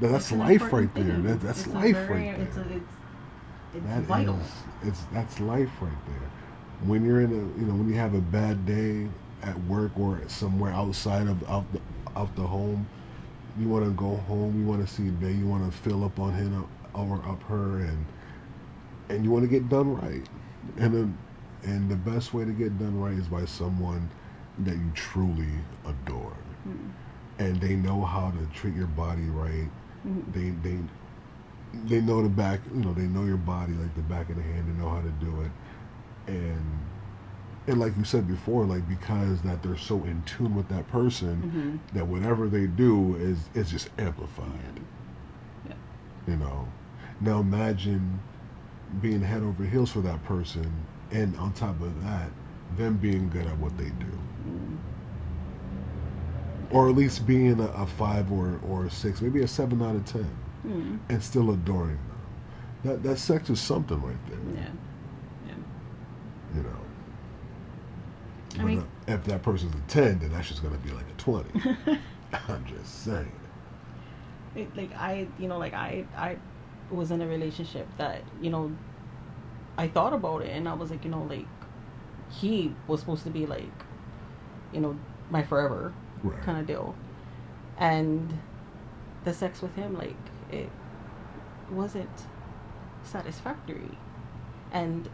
that's 0.00 0.32
life 0.32 0.72
right 0.72 0.92
there. 0.94 1.04
That, 1.18 1.40
that's 1.40 1.66
life 1.68 1.96
very- 1.96 2.28
right 2.30 2.38
It's 2.40 2.56
a, 2.56 2.60
there. 2.60 2.76
it's 2.78 2.84
it's 3.74 3.86
That 3.86 4.02
vital. 4.02 4.38
is- 4.38 4.88
it's 4.88 5.00
that's 5.12 5.40
life 5.40 5.70
right 5.80 6.06
there. 6.06 6.30
When 6.86 7.04
you're 7.04 7.20
in 7.20 7.30
a 7.32 7.60
you 7.60 7.66
know 7.66 7.74
when 7.74 7.88
you 7.88 7.94
have 7.96 8.14
a 8.14 8.20
bad 8.20 8.64
day 8.66 9.08
at 9.42 9.58
work 9.64 9.92
or 9.98 10.20
somewhere 10.28 10.72
outside 10.72 11.26
of 11.28 11.48
out 11.50 11.64
the 11.72 11.80
out 12.16 12.34
the 12.36 12.42
home, 12.46 12.88
you 13.58 13.68
want 13.68 13.84
to 13.84 13.90
go 13.92 14.16
home. 14.28 14.58
You 14.60 14.66
want 14.66 14.86
to 14.86 14.92
see 14.92 15.10
babe. 15.10 15.38
You 15.38 15.46
want 15.46 15.70
to 15.70 15.76
fill 15.78 16.04
up 16.04 16.18
on 16.18 16.32
him 16.34 16.66
uh, 16.94 16.98
or 17.02 17.16
up 17.28 17.42
her, 17.44 17.78
and 17.80 18.06
and 19.08 19.24
you 19.24 19.30
want 19.30 19.44
to 19.44 19.48
get 19.50 19.68
done 19.68 19.94
right. 19.96 20.26
And 20.78 20.94
then 20.94 21.18
and 21.64 21.90
the 21.90 21.96
best 21.96 22.32
way 22.32 22.44
to 22.44 22.52
get 22.52 22.78
done 22.78 22.98
right 22.98 23.12
is 23.18 23.28
by 23.28 23.44
someone 23.44 24.08
that 24.64 24.76
you 24.76 24.90
truly 24.94 25.48
adore, 25.86 26.36
Mm. 26.68 26.90
and 27.38 27.60
they 27.60 27.74
know 27.76 28.04
how 28.04 28.30
to 28.30 28.46
treat 28.54 28.74
your 28.74 28.86
body 28.88 29.26
right 29.28 29.68
Mhm. 30.06 30.32
they 30.32 30.50
they 30.68 30.78
they 31.86 32.00
know 32.00 32.22
the 32.22 32.28
back 32.28 32.60
you 32.74 32.80
know 32.82 32.92
they 32.92 33.06
know 33.06 33.24
your 33.24 33.36
body 33.38 33.72
like 33.74 33.94
the 33.94 34.02
back 34.02 34.28
of 34.28 34.36
the 34.36 34.42
hand 34.42 34.66
they 34.68 34.78
know 34.82 34.90
how 34.90 35.00
to 35.00 35.10
do 35.24 35.40
it 35.42 35.50
and 36.26 36.64
and 37.66 37.78
like 37.78 37.96
you 37.96 38.04
said 38.04 38.26
before 38.26 38.64
like 38.64 38.86
because 38.88 39.40
that 39.42 39.62
they're 39.62 39.76
so 39.76 40.04
in 40.04 40.22
tune 40.24 40.54
with 40.54 40.68
that 40.68 40.86
person 40.88 41.80
Mhm. 41.90 41.94
that 41.94 42.06
whatever 42.06 42.48
they 42.48 42.66
do 42.66 43.14
is 43.16 43.48
is 43.54 43.70
just 43.70 43.88
amplified 43.98 44.80
Yeah. 45.68 45.74
you 46.26 46.36
know 46.36 46.68
now 47.20 47.40
imagine 47.40 48.20
being 49.00 49.22
head 49.22 49.42
over 49.42 49.64
heels 49.64 49.90
for 49.90 50.00
that 50.00 50.22
person 50.24 50.70
and 51.10 51.36
on 51.36 51.52
top 51.52 51.80
of 51.80 52.02
that 52.02 52.30
them 52.76 52.96
being 52.96 53.28
good 53.30 53.46
at 53.46 53.58
what 53.58 53.76
they 53.78 53.90
do. 53.90 54.12
Or 56.70 56.88
at 56.88 56.94
least 56.94 57.26
being 57.26 57.58
a, 57.60 57.66
a 57.68 57.86
five 57.86 58.30
or, 58.30 58.60
or 58.68 58.84
a 58.86 58.90
six 58.90 59.20
maybe 59.20 59.42
a 59.42 59.48
seven 59.48 59.82
out 59.82 59.96
of 59.96 60.04
ten 60.04 60.28
Mm. 60.66 60.98
and 61.08 61.22
still 61.22 61.52
adoring 61.52 61.96
them. 61.96 62.20
That 62.84 63.02
that 63.02 63.16
sex 63.18 63.48
is 63.48 63.58
something 63.58 63.98
right 64.02 64.14
there. 64.28 64.38
Yeah. 64.54 64.68
Yeah. 65.48 65.54
You 66.54 66.62
know. 66.64 66.76
I 68.58 68.64
mean- 68.64 68.86
if 69.08 69.24
that 69.24 69.42
person's 69.42 69.74
a 69.74 69.80
ten, 69.88 70.18
then 70.18 70.30
that's 70.32 70.48
just 70.48 70.62
gonna 70.62 70.76
be 70.76 70.90
like 70.90 71.06
a 71.08 71.14
twenty. 71.18 71.48
I'm 72.48 72.64
just 72.66 73.04
saying. 73.04 73.32
It, 74.54 74.76
like 74.76 74.94
I, 74.94 75.28
you 75.38 75.48
know, 75.48 75.56
like 75.56 75.72
I, 75.72 76.04
I 76.14 76.36
was 76.90 77.10
in 77.10 77.22
a 77.22 77.26
relationship 77.26 77.88
that, 77.96 78.22
you 78.42 78.50
know, 78.50 78.70
I 79.78 79.88
thought 79.88 80.12
about 80.12 80.42
it 80.42 80.50
and 80.50 80.68
I 80.68 80.74
was 80.74 80.90
like, 80.90 81.04
you 81.06 81.10
know, 81.10 81.22
like 81.22 81.46
he 82.28 82.74
was 82.86 83.00
supposed 83.00 83.24
to 83.24 83.30
be 83.30 83.46
like, 83.46 83.72
you 84.72 84.80
know, 84.80 84.96
my 85.30 85.42
forever 85.42 85.92
Right. 86.22 86.40
kind 86.42 86.58
of 86.58 86.66
deal, 86.66 86.94
and 87.78 88.38
the 89.24 89.32
sex 89.32 89.62
with 89.62 89.74
him, 89.74 89.96
like 89.96 90.16
it 90.50 90.68
wasn't 91.70 92.26
satisfactory, 93.04 93.96
and 94.72 95.08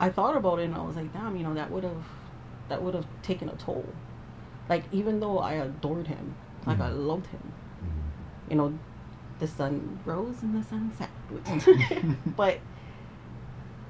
I 0.00 0.08
thought 0.08 0.36
about 0.36 0.58
it 0.60 0.64
and 0.64 0.74
I 0.74 0.82
was 0.82 0.96
like, 0.96 1.12
damn, 1.12 1.36
you 1.36 1.42
know, 1.44 1.54
that 1.54 1.70
would 1.70 1.84
have, 1.84 2.04
that 2.68 2.82
would 2.82 2.94
have 2.94 3.06
taken 3.22 3.48
a 3.50 3.54
toll. 3.56 3.84
Like 4.68 4.84
even 4.92 5.20
though 5.20 5.38
I 5.38 5.54
adored 5.54 6.06
him, 6.06 6.34
like 6.66 6.80
I 6.80 6.88
Mhm. 6.90 7.06
loved 7.06 7.26
him, 7.26 7.52
Mhm. 7.82 8.50
you 8.50 8.56
know, 8.56 8.78
the 9.38 9.46
sun 9.46 9.98
rose 10.06 10.42
and 10.42 10.54
the 10.54 10.62
sun 10.62 10.90
set. 10.96 11.10
but 12.36 12.58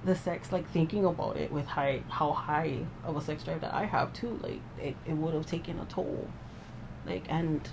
the 0.04 0.14
sex, 0.14 0.50
like 0.52 0.68
thinking 0.70 1.04
about 1.04 1.36
it 1.36 1.52
with 1.52 1.66
high, 1.66 2.02
how 2.08 2.32
high 2.32 2.78
of 3.04 3.16
a 3.16 3.20
sex 3.20 3.44
drive 3.44 3.60
that 3.60 3.74
I 3.74 3.84
have 3.84 4.12
too, 4.12 4.38
like 4.42 4.60
it, 4.80 4.96
it 5.06 5.14
would 5.14 5.34
have 5.34 5.46
taken 5.46 5.78
a 5.78 5.84
toll. 5.86 6.28
Like, 7.06 7.24
and 7.28 7.68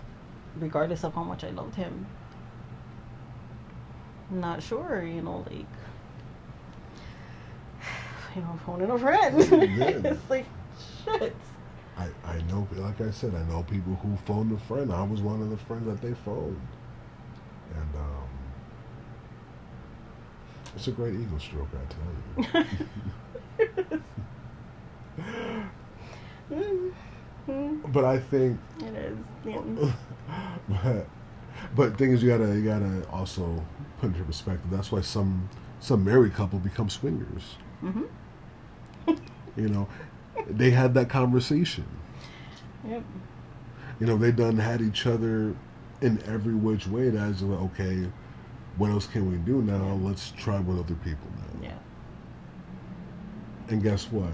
regardless 0.58 1.04
of 1.04 1.14
how 1.14 1.24
much 1.24 1.44
I 1.44 1.52
loved 1.52 1.76
him, 1.76 2.06
I'm 4.30 4.42
not 4.42 4.62
sure, 4.62 5.04
you 5.04 5.22
know, 5.22 5.46
like, 5.50 5.66
you 8.36 8.42
know, 8.42 8.60
phoning 8.66 8.90
a 8.92 8.98
friend. 8.98 9.40
Yeah. 9.40 9.88
it's 10.12 10.30
like, 10.30 10.46
shit. 11.06 11.36
I, 11.98 12.10
I 12.26 12.42
know 12.44 12.68
like 12.76 13.02
I 13.02 13.10
said, 13.10 13.34
I 13.34 13.44
know 13.46 13.64
people 13.64 13.96
who 13.96 14.16
phoned 14.26 14.52
a 14.52 14.60
friend. 14.66 14.94
I 14.94 15.02
was 15.02 15.22
one 15.22 15.42
of 15.42 15.50
the 15.50 15.58
friends 15.58 15.86
that 15.86 16.02
they 16.02 16.14
phoned. 16.26 16.62
And 17.74 17.96
um 17.96 18.07
it's 20.78 20.88
a 20.88 20.92
great 20.92 21.16
ego 21.16 21.38
stroke, 21.40 21.70
I 21.74 21.86
tell 21.92 22.64
you. 23.90 24.02
But 27.88 28.06
I 28.06 28.20
think 28.20 28.60
It 28.82 28.96
is. 28.96 29.18
Yeah. 29.46 29.92
but 30.70 31.08
but 31.76 31.98
thing 31.98 32.12
is 32.12 32.22
you 32.22 32.30
gotta 32.30 32.56
you 32.56 32.64
gotta 32.64 33.08
also 33.10 33.64
put 34.00 34.08
into 34.08 34.24
perspective. 34.24 34.70
That's 34.70 34.92
why 34.92 35.02
some 35.02 35.50
some 35.80 36.04
married 36.04 36.34
couple 36.34 36.60
become 36.60 36.90
swingers. 36.90 37.56
hmm 37.80 38.04
You 39.56 39.70
know, 39.70 39.88
they 40.48 40.72
had 40.72 40.94
that 40.96 41.10
conversation. 41.10 41.86
Yep. 42.88 43.04
You 44.00 44.06
know, 44.06 44.18
they 44.18 44.32
done 44.32 44.58
had 44.58 44.82
each 44.82 45.08
other 45.08 45.56
in 46.02 46.22
every 46.28 46.54
which 46.54 46.86
way. 46.88 47.10
That's 47.10 47.42
like, 47.42 47.60
okay, 47.72 48.08
what 48.78 48.90
else 48.92 49.08
can 49.08 49.30
we 49.30 49.38
do 49.38 49.62
now? 49.62 49.94
Let's 50.02 50.32
try 50.32 50.60
with 50.60 50.80
other 50.80 50.96
people 50.96 51.28
now. 51.38 51.68
Yeah. 51.68 51.74
And 53.70 53.82
guess 53.82 54.12
what? 54.12 54.32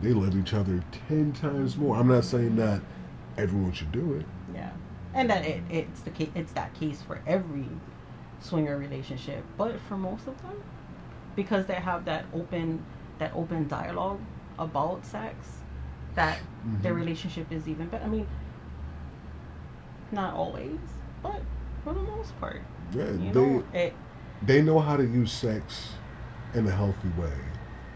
They 0.00 0.12
love 0.12 0.36
each 0.36 0.54
other 0.54 0.82
ten 1.08 1.32
times 1.32 1.76
more. 1.76 1.96
I'm 1.96 2.08
not 2.08 2.24
saying 2.24 2.56
that 2.56 2.80
everyone 3.36 3.72
should 3.72 3.92
do 3.92 4.14
it. 4.14 4.26
Yeah. 4.54 4.70
And 5.14 5.28
that 5.30 5.44
it, 5.44 5.62
it's 5.70 6.00
the 6.00 6.10
case, 6.10 6.30
it's 6.34 6.52
that 6.52 6.72
case 6.74 7.02
for 7.02 7.20
every 7.26 7.68
swinger 8.40 8.76
relationship, 8.78 9.44
but 9.56 9.78
for 9.88 9.96
most 9.96 10.26
of 10.26 10.40
them, 10.42 10.62
because 11.36 11.66
they 11.66 11.74
have 11.74 12.04
that 12.06 12.24
open 12.34 12.82
that 13.18 13.32
open 13.34 13.68
dialogue 13.68 14.20
about 14.58 15.04
sex, 15.04 15.36
that 16.14 16.38
their 16.82 16.92
Mhm. 16.94 16.96
relationship 16.96 17.52
is 17.52 17.68
even 17.68 17.88
better. 17.88 18.04
I 18.04 18.08
mean, 18.08 18.26
not 20.10 20.34
always, 20.34 20.78
but 21.22 21.40
for 21.84 21.92
the 21.94 22.02
most 22.02 22.38
part, 22.40 22.62
Yeah, 22.94 23.10
you 23.12 23.32
they 23.32 23.32
know, 23.32 23.64
it. 23.72 23.94
they 24.42 24.62
know 24.62 24.78
how 24.80 24.96
to 24.96 25.04
use 25.04 25.32
sex 25.32 25.94
in 26.54 26.66
a 26.66 26.70
healthy 26.70 27.08
way 27.08 27.32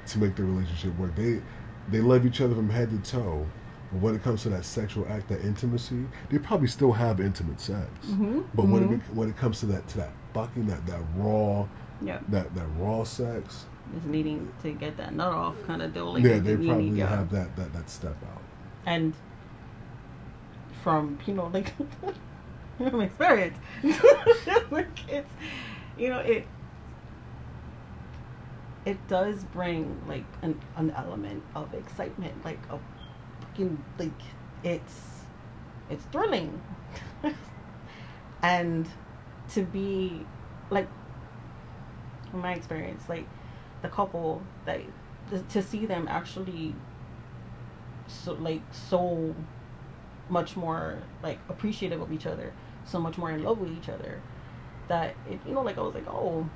to 0.07 0.19
make 0.19 0.37
their 0.37 0.47
relationship 0.47 0.97
work. 0.99 1.15
They 1.15 1.41
they 1.89 2.01
love 2.01 2.27
each 2.27 2.41
other 2.41 2.55
from 2.55 2.71
head 2.71 2.91
to 2.91 2.99
toe. 2.99 3.47
But 3.93 4.01
when 4.01 4.15
it 4.17 4.23
comes 4.23 4.43
to 4.43 4.49
that 4.51 4.65
sexual 4.65 5.07
act, 5.09 5.29
that 5.29 5.45
intimacy, 5.45 6.07
they 6.29 6.39
probably 6.39 6.67
still 6.67 6.93
have 6.93 7.21
intimate 7.21 7.61
sex. 7.61 7.89
Mhm, 8.07 8.45
But 8.55 8.67
when 8.67 8.83
it 8.83 8.87
mhm. 8.87 8.99
bec- 8.99 9.17
when 9.17 9.29
it 9.29 9.37
comes 9.37 9.61
to 9.61 9.67
that 9.67 9.87
to 9.89 9.99
that 9.99 10.13
fucking 10.35 10.67
that 10.67 10.87
that 10.87 11.01
raw 11.15 11.67
Yeah, 12.01 12.19
that 12.29 12.55
that 12.55 12.67
raw 12.79 13.05
sex, 13.05 13.65
is 13.97 14.05
needing 14.05 14.53
to 14.63 14.73
get 14.73 14.97
that 14.97 15.15
nut 15.15 15.33
off 15.33 15.63
kind 15.67 15.83
of 15.83 15.95
deal. 15.95 16.13
Like 16.13 16.25
yeah, 16.25 16.39
they 16.39 16.57
probably 16.57 16.99
have 16.99 17.31
that 17.31 17.55
that 17.57 17.73
that 17.73 17.89
step 17.89 18.17
out. 18.25 18.43
and 18.85 19.15
from 20.83 21.19
you 21.27 21.35
know 21.35 21.51
like 21.53 21.73
from 22.91 23.01
experience. 23.01 23.59
Like 24.71 25.09
it's 25.09 25.31
you 25.97 26.09
know 26.09 26.19
it 26.19 26.47
it 28.85 29.09
does 29.09 29.45
bring 29.45 30.01
like 30.09 30.25
an, 30.43 30.61
an 30.77 30.91
element 30.91 31.43
of 31.55 31.73
excitement 31.75 32.45
like 32.45 32.59
a 32.71 32.79
fucking 33.41 33.83
like 33.99 34.21
it's 34.65 35.23
it's 35.89 36.05
thrilling. 36.07 36.61
And 38.43 38.89
to 39.55 39.63
be 39.63 40.25
like 40.71 40.89
from 42.31 42.41
my 42.41 42.55
experience 42.55 43.09
like 43.09 43.27
the 43.83 43.89
couple 43.89 44.43
that 44.65 44.81
to 45.51 45.63
see 45.63 45.87
them 45.87 46.07
actually 46.09 46.75
so 48.09 48.35
like 48.35 48.63
so 48.73 49.35
much 50.29 50.57
more 50.57 50.99
like 51.23 51.39
appreciative 51.49 52.01
of 52.01 52.13
each 52.13 52.27
other 52.27 52.53
so 52.87 53.01
much 53.01 53.19
more 53.19 53.31
in 53.31 53.43
love 53.43 53.59
with 53.59 53.73
each 53.77 53.89
other 53.89 54.21
that 54.89 55.15
it 55.29 55.41
you 55.47 55.53
know 55.53 55.63
like 55.63 55.77
i 55.77 55.81
was 55.81 55.95
like 55.95 56.07
oh 56.09 56.49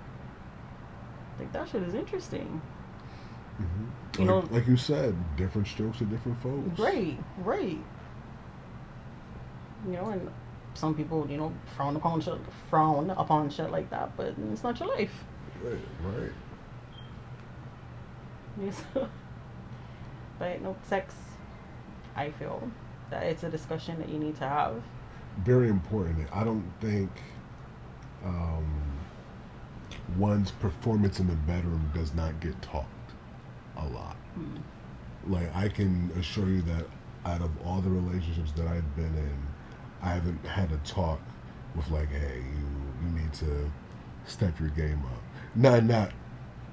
like 1.41 1.53
that 1.53 1.69
shit 1.71 1.83
is 1.83 1.95
interesting. 1.95 2.61
Mm-hmm. 3.61 4.23
you 4.23 4.29
like, 4.31 4.51
know? 4.51 4.55
Like 4.55 4.67
you 4.67 4.77
said 4.77 5.17
different 5.37 5.67
strokes 5.67 5.99
for 5.99 6.05
different 6.05 6.41
folks 6.43 6.79
right 6.79 7.19
right. 7.39 7.79
You 9.87 9.93
know 9.93 10.11
and 10.11 10.31
some 10.75 10.95
people 10.95 11.27
you 11.29 11.39
know 11.39 11.53
frown 11.77 11.97
upon 11.97 12.21
shit 12.21 12.39
frown 12.69 13.11
upon 13.11 13.51
shit 13.51 13.71
like 13.71 13.91
that 13.91 14.17
but 14.17 14.35
it's 14.53 14.63
not 14.63 14.79
your 14.79 14.89
life. 14.91 15.25
Right 15.63 15.79
right. 16.03 16.33
Yes. 18.63 18.83
But 20.39 20.63
no 20.63 20.75
sex 20.85 21.15
i 22.17 22.31
feel 22.31 22.71
that 23.11 23.25
it's 23.25 23.43
a 23.43 23.51
discussion 23.51 23.99
that 23.99 24.09
you 24.09 24.19
need 24.19 24.37
to 24.37 24.49
have. 24.49 24.83
Very 25.39 25.69
important. 25.69 26.29
I 26.33 26.45
don't 26.45 26.71
think 26.81 27.11
um, 28.25 28.99
one's 30.17 30.51
performance 30.51 31.21
in 31.21 31.27
the 31.27 31.35
bedroom 31.35 31.91
does 31.95 32.15
not 32.15 32.41
get 32.41 32.61
talked 32.63 32.89
a 33.77 33.87
lot. 33.87 34.17
Mm. 34.39 34.61
Like 35.29 35.55
I 35.55 35.69
can 35.69 36.11
assure 36.19 36.49
you 36.49 36.63
that 36.63 36.87
out 37.25 37.43
of 37.43 37.51
all 37.65 37.81
the 37.81 37.91
relationships 37.91 38.53
that 38.53 38.67
I've 38.67 38.97
been 38.97 39.15
in, 39.15 39.39
I 40.03 40.11
haven't 40.11 40.45
had 40.47 40.73
a 40.73 40.79
talk 40.79 41.21
with 41.75 41.89
like, 41.91 42.11
hey, 42.11 42.39
you 42.39 43.07
you 43.07 43.19
need 43.21 43.33
to 43.35 43.71
step 44.27 44.59
your 44.59 44.71
game 44.71 45.03
up. 45.05 45.23
Not 45.55 45.85
not 45.85 46.13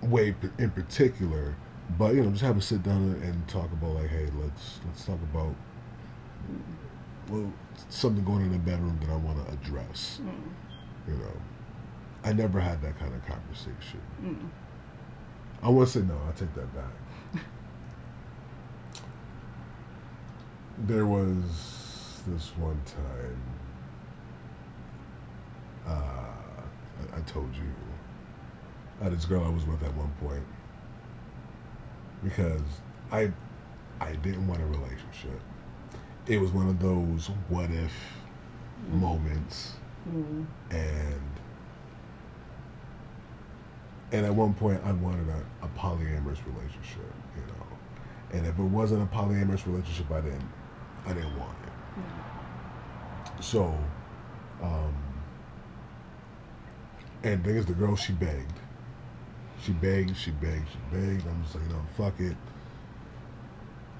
way 0.01 0.35
in 0.57 0.71
particular, 0.71 1.55
but 1.97 2.13
you 2.15 2.23
know, 2.23 2.31
just 2.31 2.43
have 2.43 2.57
a 2.57 2.61
sit 2.61 2.83
down 2.83 3.19
and 3.23 3.47
talk 3.47 3.71
about 3.71 3.95
like, 3.95 4.09
hey, 4.09 4.27
let's 4.41 4.79
let's 4.85 5.05
talk 5.05 5.19
about 5.33 5.55
well, 7.29 7.51
something 7.89 8.23
going 8.23 8.41
in 8.41 8.51
the 8.51 8.57
bedroom 8.57 8.97
that 9.01 9.09
I 9.09 9.15
want 9.15 9.45
to 9.45 9.53
address. 9.53 10.19
Mm. 10.23 11.11
You 11.11 11.19
know, 11.19 11.31
I 12.23 12.33
never 12.33 12.59
had 12.59 12.81
that 12.81 12.99
kind 12.99 13.13
of 13.13 13.25
conversation. 13.25 14.01
Mm. 14.21 14.49
I 15.63 15.69
want 15.69 15.87
to 15.89 15.99
say 15.99 16.05
no. 16.05 16.19
I 16.27 16.31
take 16.31 16.53
that 16.55 16.73
back. 16.75 16.93
there 20.79 21.05
was 21.05 22.21
this 22.27 22.51
one 22.57 22.79
time. 22.85 23.41
Uh, 25.87 25.91
I, 25.91 27.17
I 27.17 27.21
told 27.21 27.53
you. 27.55 27.63
I 29.01 29.09
this 29.09 29.25
girl 29.25 29.43
I 29.43 29.49
was 29.49 29.65
with 29.65 29.83
at 29.83 29.93
one 29.95 30.11
point 30.21 30.43
because 32.23 32.61
I 33.11 33.31
I 34.01 34.13
didn't 34.13 34.47
want 34.47 34.61
a 34.61 34.65
relationship 34.65 35.39
it 36.27 36.39
was 36.39 36.51
one 36.51 36.67
of 36.67 36.79
those 36.79 37.29
what 37.49 37.69
if 37.71 37.93
mm. 38.89 38.99
moments, 38.99 39.73
mm. 40.09 40.45
and 40.71 41.21
and 44.11 44.25
at 44.25 44.33
one 44.33 44.53
point 44.53 44.81
I 44.85 44.91
wanted 44.91 45.27
a, 45.29 45.65
a, 45.65 45.69
polyamorous 45.77 46.39
relationship, 46.45 47.13
you 47.35 47.41
know, 47.41 47.67
and 48.33 48.45
if 48.45 48.57
it 48.57 48.63
wasn't 48.63 49.03
a 49.03 49.15
polyamorous 49.15 49.65
relationship, 49.65 50.11
I 50.11 50.21
didn't 50.21 50.49
I 51.05 51.13
didn't 51.13 51.37
want 51.37 51.57
it. 51.63 51.99
Mm. 51.99 53.43
So, 53.43 53.77
um, 54.61 54.95
and 57.23 57.43
thing 57.43 57.55
is, 57.55 57.65
the 57.65 57.73
girl 57.73 57.95
she 57.95 58.13
begged, 58.13 58.59
she 59.61 59.71
begged, 59.71 60.17
she 60.17 60.31
begged, 60.31 60.67
she 60.69 60.95
begged. 60.95 61.25
I'm 61.25 61.43
just 61.43 61.55
like, 61.55 61.63
you 61.63 61.69
know, 61.69 61.85
fuck 61.95 62.19
it. 62.19 62.35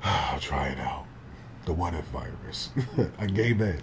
I'll 0.03 0.39
try 0.39 0.67
it 0.67 0.79
out 0.79 1.06
the 1.67 1.73
what 1.73 1.93
if 1.93 2.05
virus. 2.05 2.71
I 3.19 3.27
gave 3.27 3.61
in. 3.61 3.81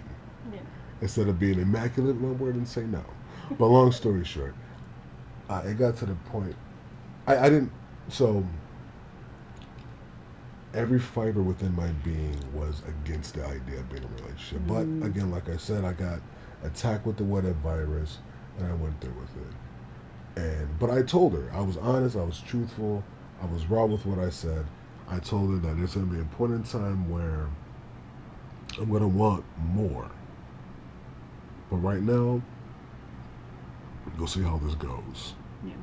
Yeah. 0.51 0.59
Instead 1.01 1.29
of 1.29 1.39
being 1.39 1.59
immaculate 1.59 2.17
one 2.17 2.37
word 2.37 2.55
and 2.55 2.67
say 2.67 2.83
no. 2.83 3.03
But 3.57 3.67
long 3.67 3.91
story 3.91 4.25
short, 4.25 4.55
uh, 5.49 5.61
it 5.65 5.77
got 5.77 5.95
to 5.97 6.05
the 6.05 6.15
point. 6.15 6.55
I, 7.27 7.37
I 7.37 7.49
didn't. 7.49 7.71
So 8.09 8.43
every 10.73 10.99
fiber 10.99 11.41
within 11.41 11.75
my 11.75 11.87
being 12.03 12.37
was 12.53 12.81
against 12.87 13.35
the 13.35 13.45
idea 13.45 13.79
of 13.79 13.89
being 13.89 14.03
in 14.03 14.09
a 14.09 14.23
relationship. 14.23 14.61
Mm. 14.67 14.99
But 15.01 15.07
again, 15.07 15.31
like 15.31 15.47
I 15.47 15.57
said, 15.57 15.85
I 15.85 15.93
got 15.93 16.19
attacked 16.63 17.05
with 17.05 17.17
the 17.17 17.23
what 17.23 17.45
if 17.45 17.55
virus, 17.57 18.17
and 18.57 18.67
I 18.67 18.73
went 18.73 18.99
through 18.99 19.13
with 19.13 19.29
it. 19.37 20.41
And 20.41 20.79
but 20.79 20.89
I 20.89 21.03
told 21.03 21.33
her 21.33 21.49
I 21.53 21.61
was 21.61 21.77
honest, 21.77 22.17
I 22.17 22.23
was 22.23 22.39
truthful, 22.41 23.03
I 23.41 23.45
was 23.45 23.67
raw 23.67 23.85
with 23.85 24.05
what 24.05 24.19
I 24.19 24.29
said. 24.29 24.65
I 25.07 25.19
told 25.19 25.51
her 25.51 25.57
that 25.57 25.77
there's 25.77 25.93
going 25.93 26.09
to 26.09 26.13
be 26.13 26.19
a 26.19 26.25
point 26.25 26.53
in 26.53 26.63
time 26.63 27.07
where 27.09 27.47
I'm 28.77 28.89
going 28.89 29.01
to 29.01 29.07
want 29.07 29.45
more. 29.57 30.09
But 31.69 31.77
right 31.77 32.01
now, 32.01 32.41
we'll 34.17 34.27
see 34.27 34.41
how 34.41 34.57
this 34.57 34.75
goes. 34.75 35.33
Yeah. 35.65 35.73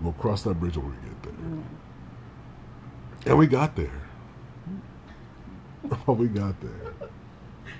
We'll 0.00 0.12
cross 0.14 0.42
that 0.42 0.60
bridge 0.60 0.76
when 0.76 0.90
we 0.90 1.08
get 1.08 1.22
there. 1.22 1.32
Mm. 1.32 1.62
And 3.26 3.38
we 3.38 3.46
got 3.46 3.74
there. 3.74 4.00
oh, 6.06 6.12
we 6.14 6.28
got 6.28 6.60
there. 6.60 7.10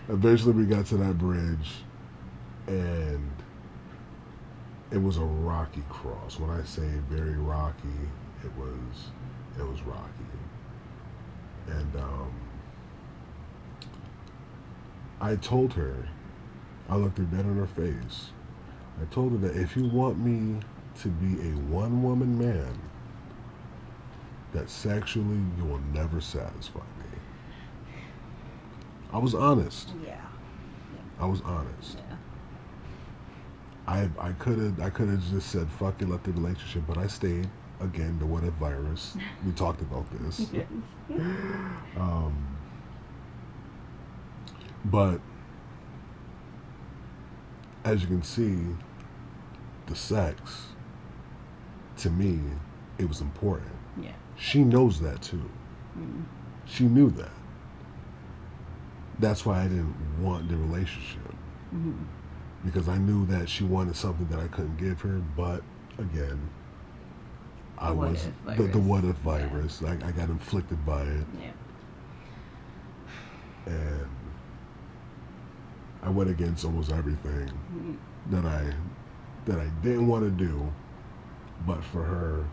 Eventually, 0.09 0.53
we 0.53 0.65
got 0.65 0.87
to 0.87 0.97
that 0.97 1.19
bridge, 1.19 1.75
and 2.67 3.31
it 4.91 4.99
was 4.99 5.19
a 5.19 5.25
rocky 5.25 5.83
cross. 5.89 6.39
When 6.41 6.51
I 6.51 6.65
say 6.65 6.89
very 7.09 7.37
rocky, 7.37 7.89
it 8.43 8.51
was 8.57 9.11
it 9.59 9.63
was 9.63 9.83
rocky, 9.83 10.09
and 11.69 11.97
um, 11.97 12.33
I 15.21 15.37
told 15.37 15.73
her, 15.75 15.95
I 16.89 16.97
looked 16.97 17.19
her 17.19 17.25
dead 17.25 17.41
in 17.41 17.57
her 17.57 17.67
face. 17.67 18.31
I 19.01 19.05
told 19.13 19.33
her 19.33 19.39
that 19.39 19.57
if 19.57 19.77
you 19.77 19.85
want 19.87 20.19
me 20.19 20.61
to 21.01 21.09
be 21.09 21.41
a 21.49 21.53
one 21.55 22.03
woman 22.03 22.39
man, 22.39 22.79
that 24.53 24.71
sexually 24.71 25.39
you 25.57 25.65
will 25.65 25.81
never 25.93 26.21
satisfy 26.21 26.81
me. 26.81 27.19
I 29.13 29.19
was 29.19 29.35
honest. 29.35 29.91
Yeah. 30.05 30.11
yeah. 30.11 31.01
I 31.21 31.27
was 31.27 31.41
honest. 31.43 31.99
Yeah. 32.09 32.17
I 33.87 34.09
I 34.19 34.33
could 34.33 34.59
have 34.59 34.81
I 34.81 34.91
could 34.91 35.09
have 35.09 35.31
just 35.31 35.51
said 35.51 35.69
fuck 35.69 36.01
it, 36.03 36.09
let 36.09 36.23
the 36.25 36.33
relationship, 36.33 36.83
but 36.87 36.99
I 36.99 37.07
stayed. 37.07 37.49
Again, 37.81 38.19
the 38.19 38.27
what 38.27 38.43
if 38.43 38.53
virus. 38.55 39.17
we 39.47 39.53
talked 39.53 39.81
about 39.81 40.07
this. 40.11 40.51
Yes. 41.09 41.21
um, 41.97 42.58
but 44.87 45.21
as 47.85 48.03
you 48.03 48.09
can 48.09 48.23
see, 48.23 48.59
the 49.87 49.95
sex, 49.95 50.67
to 51.97 52.11
me, 52.11 52.41
it 52.99 53.09
was 53.09 53.21
important. 53.21 53.73
Yeah. 54.01 54.13
She 54.37 54.63
knows 54.63 55.01
that 55.01 55.23
too. 55.23 55.49
Mm. 55.99 56.25
She 56.67 56.85
knew 56.85 57.11
that. 57.11 57.31
That's 59.19 59.45
why 59.45 59.61
I 59.61 59.69
didn't 59.69 59.97
want 60.21 60.49
the 60.49 60.57
relationship. 60.57 61.23
Mm-hmm. 61.75 62.05
Because 62.65 62.89
I 62.89 62.99
knew 62.99 63.27
that 63.27 63.49
she 63.49 63.65
wanted 63.65 63.97
something 63.97 64.29
that 64.29 64.39
I 64.39 64.49
couldn't 64.49 64.77
give 64.77 65.01
her, 65.01 65.23
but 65.37 65.63
again, 65.99 66.39
I 67.79 67.91
was 67.91 68.29
the, 68.45 68.65
the 68.65 68.79
what 68.79 69.05
if 69.05 69.17
virus. 69.17 69.81
Yeah. 69.83 69.91
I, 70.03 70.09
I 70.09 70.13
got 70.13 70.29
inflicted 70.29 70.85
by 70.85 71.03
it. 71.03 71.27
Yeah. 71.41 71.51
And 73.67 74.09
I 76.03 76.11
went 76.11 76.31
against 76.31 76.65
almost 76.65 76.93
everything 76.93 77.49
mm-hmm. 77.49 77.95
that 78.31 78.45
I 78.45 78.73
that 79.47 79.59
I 79.59 79.69
didn't 79.83 80.07
want 80.07 80.25
to 80.25 80.31
do, 80.31 80.71
but 81.67 81.83
for 81.83 82.03
her, 82.03 82.45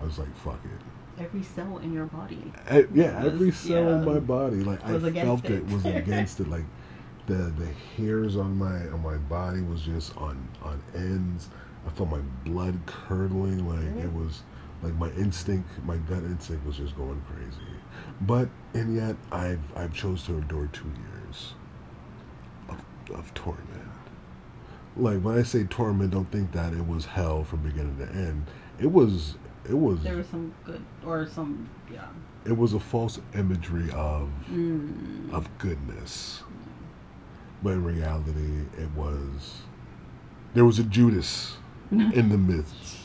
I 0.00 0.04
was 0.04 0.18
like, 0.18 0.34
"Fuck 0.36 0.60
it." 0.64 1.22
Every 1.22 1.42
cell 1.42 1.78
in 1.78 1.92
your 1.92 2.06
body. 2.06 2.52
I, 2.70 2.86
yeah, 2.94 3.22
was, 3.22 3.32
every 3.34 3.50
cell 3.50 3.84
yeah, 3.84 3.98
in 3.98 4.04
my 4.04 4.18
body, 4.18 4.56
like 4.56 4.84
I 4.84 4.98
felt 4.98 5.44
it. 5.44 5.52
it 5.52 5.66
was 5.66 5.84
against 5.84 6.40
it. 6.40 6.48
Like 6.48 6.64
the 7.26 7.34
the 7.34 7.68
hairs 7.96 8.36
on 8.36 8.56
my 8.56 8.88
on 8.88 9.02
my 9.02 9.16
body 9.16 9.60
was 9.62 9.82
just 9.82 10.16
on 10.16 10.48
on 10.62 10.82
ends. 10.94 11.48
I 11.86 11.90
felt 11.90 12.10
my 12.10 12.22
blood 12.44 12.78
curdling. 12.86 13.68
Like 13.68 13.80
mm-hmm. 13.80 14.00
it 14.00 14.12
was 14.12 14.42
like 14.82 14.94
my 14.94 15.10
instinct, 15.10 15.68
my 15.84 15.98
gut 15.98 16.24
instinct 16.24 16.64
was 16.66 16.78
just 16.78 16.96
going 16.96 17.22
crazy. 17.28 17.68
But 18.22 18.48
and 18.74 18.96
yet 18.96 19.16
I've 19.30 19.60
I've 19.76 19.92
chose 19.92 20.22
to 20.24 20.34
endure 20.34 20.68
two 20.72 20.88
years 20.88 21.54
of 23.10 23.32
torment. 23.34 23.66
like 24.96 25.20
when 25.20 25.38
I 25.38 25.42
say 25.42 25.64
torment, 25.64 26.10
don't 26.12 26.30
think 26.30 26.52
that 26.52 26.72
it 26.72 26.86
was 26.86 27.06
hell 27.06 27.44
from 27.44 27.60
beginning 27.62 27.96
to 27.98 28.08
end. 28.12 28.46
It 28.78 28.90
was 28.92 29.36
it 29.68 29.74
was 29.78 30.02
There 30.02 30.16
was 30.16 30.26
some 30.26 30.52
good 30.64 30.82
or 31.06 31.26
some 31.26 31.68
yeah. 31.92 32.06
it 32.44 32.56
was 32.56 32.74
a 32.74 32.80
false 32.80 33.20
imagery 33.34 33.90
of 33.92 34.28
Mm. 34.50 35.32
of 35.32 35.48
goodness. 35.58 36.42
But 37.62 37.70
in 37.74 37.84
reality 37.84 38.66
it 38.78 38.90
was 38.96 39.62
there 40.54 40.64
was 40.64 40.78
a 40.78 40.84
Judas 40.84 41.56
in 41.92 42.28
the 42.28 42.38
midst. 42.38 42.98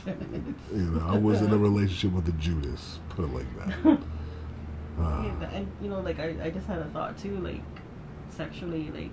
You 0.74 0.82
know, 0.92 1.06
I 1.08 1.18
was 1.18 1.42
in 1.42 1.52
a 1.52 1.58
relationship 1.58 2.12
with 2.14 2.28
a 2.28 2.32
Judas, 2.34 3.00
put 3.10 3.26
it 3.26 3.34
like 3.34 3.58
that. 3.84 4.00
Uh, 5.00 5.26
Yeah, 5.26 5.50
and 5.54 5.72
you 5.80 5.90
know, 5.90 6.00
like 6.00 6.18
I, 6.20 6.36
I 6.46 6.50
just 6.50 6.66
had 6.66 6.80
a 6.80 6.86
thought 6.86 7.16
too, 7.20 7.38
like 7.42 7.62
sexually, 8.30 8.90
like 8.90 9.12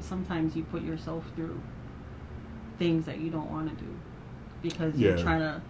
sometimes 0.00 0.56
you 0.56 0.64
put 0.64 0.82
yourself 0.82 1.24
through 1.34 1.60
things 2.78 3.06
that 3.06 3.18
you 3.20 3.30
don't 3.30 3.50
want 3.50 3.68
to 3.68 3.84
do 3.84 3.90
because 4.62 4.96
you're 4.96 5.16
trying 5.18 5.40
to, 5.40 5.60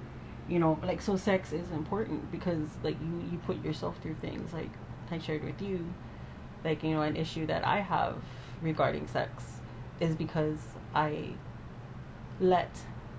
you 0.49 0.59
know, 0.59 0.79
like 0.83 1.01
so 1.01 1.17
sex 1.17 1.53
is 1.53 1.71
important 1.71 2.31
because 2.31 2.69
like 2.83 2.97
you 3.01 3.29
you 3.31 3.39
put 3.39 3.63
yourself 3.65 3.99
through 4.03 4.15
things 4.15 4.53
like 4.53 4.71
I 5.11 5.19
shared 5.19 5.45
with 5.45 5.61
you, 5.61 5.85
like 6.65 6.83
you 6.83 6.93
know 6.95 7.03
an 7.03 7.17
issue 7.17 7.47
that 7.47 7.67
I 7.67 7.81
have 7.81 8.17
regarding 8.63 9.07
sex 9.07 9.61
is 10.01 10.15
because 10.15 10.59
I 10.95 11.31
let 12.41 12.71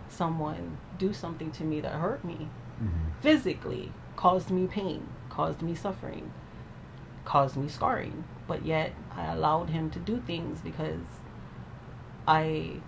someone 0.09 0.77
do 0.97 1.13
something 1.13 1.51
to 1.51 1.63
me 1.63 1.79
that 1.81 1.93
hurt 1.93 2.23
me 2.25 2.49
mhm. 2.81 2.89
physically 3.21 3.91
caused 4.15 4.51
me 4.51 4.67
pain, 4.67 5.07
caused 5.29 5.61
me 5.61 5.75
suffering, 5.75 6.31
caused 7.25 7.57
me 7.57 7.67
scarring. 7.67 8.23
But 8.51 8.65
yet 8.65 8.91
I 9.15 9.31
allowed 9.31 9.69
him 9.69 9.89
to 9.91 9.99
do 9.99 10.19
things 10.27 10.59
because 10.59 10.99
I 12.27 12.81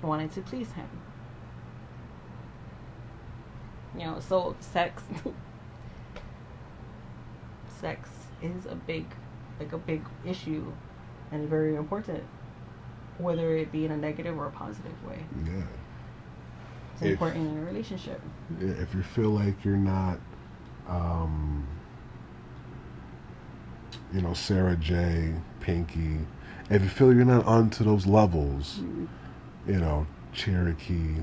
wanted 0.00 0.30
to 0.34 0.42
please 0.42 0.70
him. 0.70 0.88
You 3.98 4.04
know, 4.04 4.20
so 4.20 4.54
sex 4.60 5.02
sex 7.80 8.08
is 8.40 8.66
a 8.66 8.76
big 8.76 9.06
like 9.58 9.72
a 9.72 9.78
big 9.78 10.02
issue 10.24 10.72
and 11.32 11.48
very 11.48 11.74
important 11.74 12.22
whether 13.18 13.56
it 13.56 13.72
be 13.72 13.86
in 13.86 13.90
a 13.90 13.96
negative 13.96 14.38
or 14.38 14.46
a 14.46 14.52
positive 14.52 14.94
way. 15.04 15.18
Yeah. 15.46 15.62
It's 16.92 17.02
If- 17.02 17.10
important 17.10 17.50
in 17.50 17.58
a 17.60 17.66
relationship. 17.66 18.20
If 18.60 18.94
you 18.94 19.02
feel 19.02 19.30
like 19.30 19.64
you're 19.64 19.76
not, 19.76 20.20
um, 20.86 21.66
you 24.12 24.20
know, 24.20 24.34
Sarah 24.34 24.76
Jay, 24.76 25.34
Pinky, 25.60 26.18
if 26.70 26.82
you 26.82 26.88
feel 26.88 27.14
you're 27.14 27.24
not 27.24 27.46
onto 27.46 27.84
those 27.84 28.06
levels, 28.06 28.80
mm-hmm. 28.80 29.06
you 29.72 29.78
know, 29.78 30.06
Cherokee, 30.32 31.16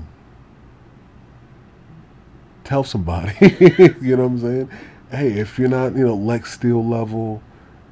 tell 2.64 2.84
somebody. 2.84 3.34
you 4.00 4.16
know 4.16 4.26
what 4.26 4.32
I'm 4.32 4.38
saying? 4.40 4.70
Hey, 5.10 5.32
if 5.38 5.58
you're 5.58 5.68
not, 5.68 5.96
you 5.96 6.06
know, 6.06 6.14
Lex 6.14 6.54
Steele 6.54 6.84
level, 6.84 7.42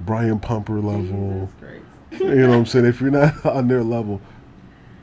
Brian 0.00 0.40
Pumper 0.40 0.80
level, 0.80 1.50
you 2.10 2.34
know 2.34 2.48
what 2.48 2.56
I'm 2.58 2.66
saying? 2.66 2.86
If 2.86 3.00
you're 3.00 3.10
not 3.10 3.44
on 3.46 3.68
their 3.68 3.82
level, 3.82 4.20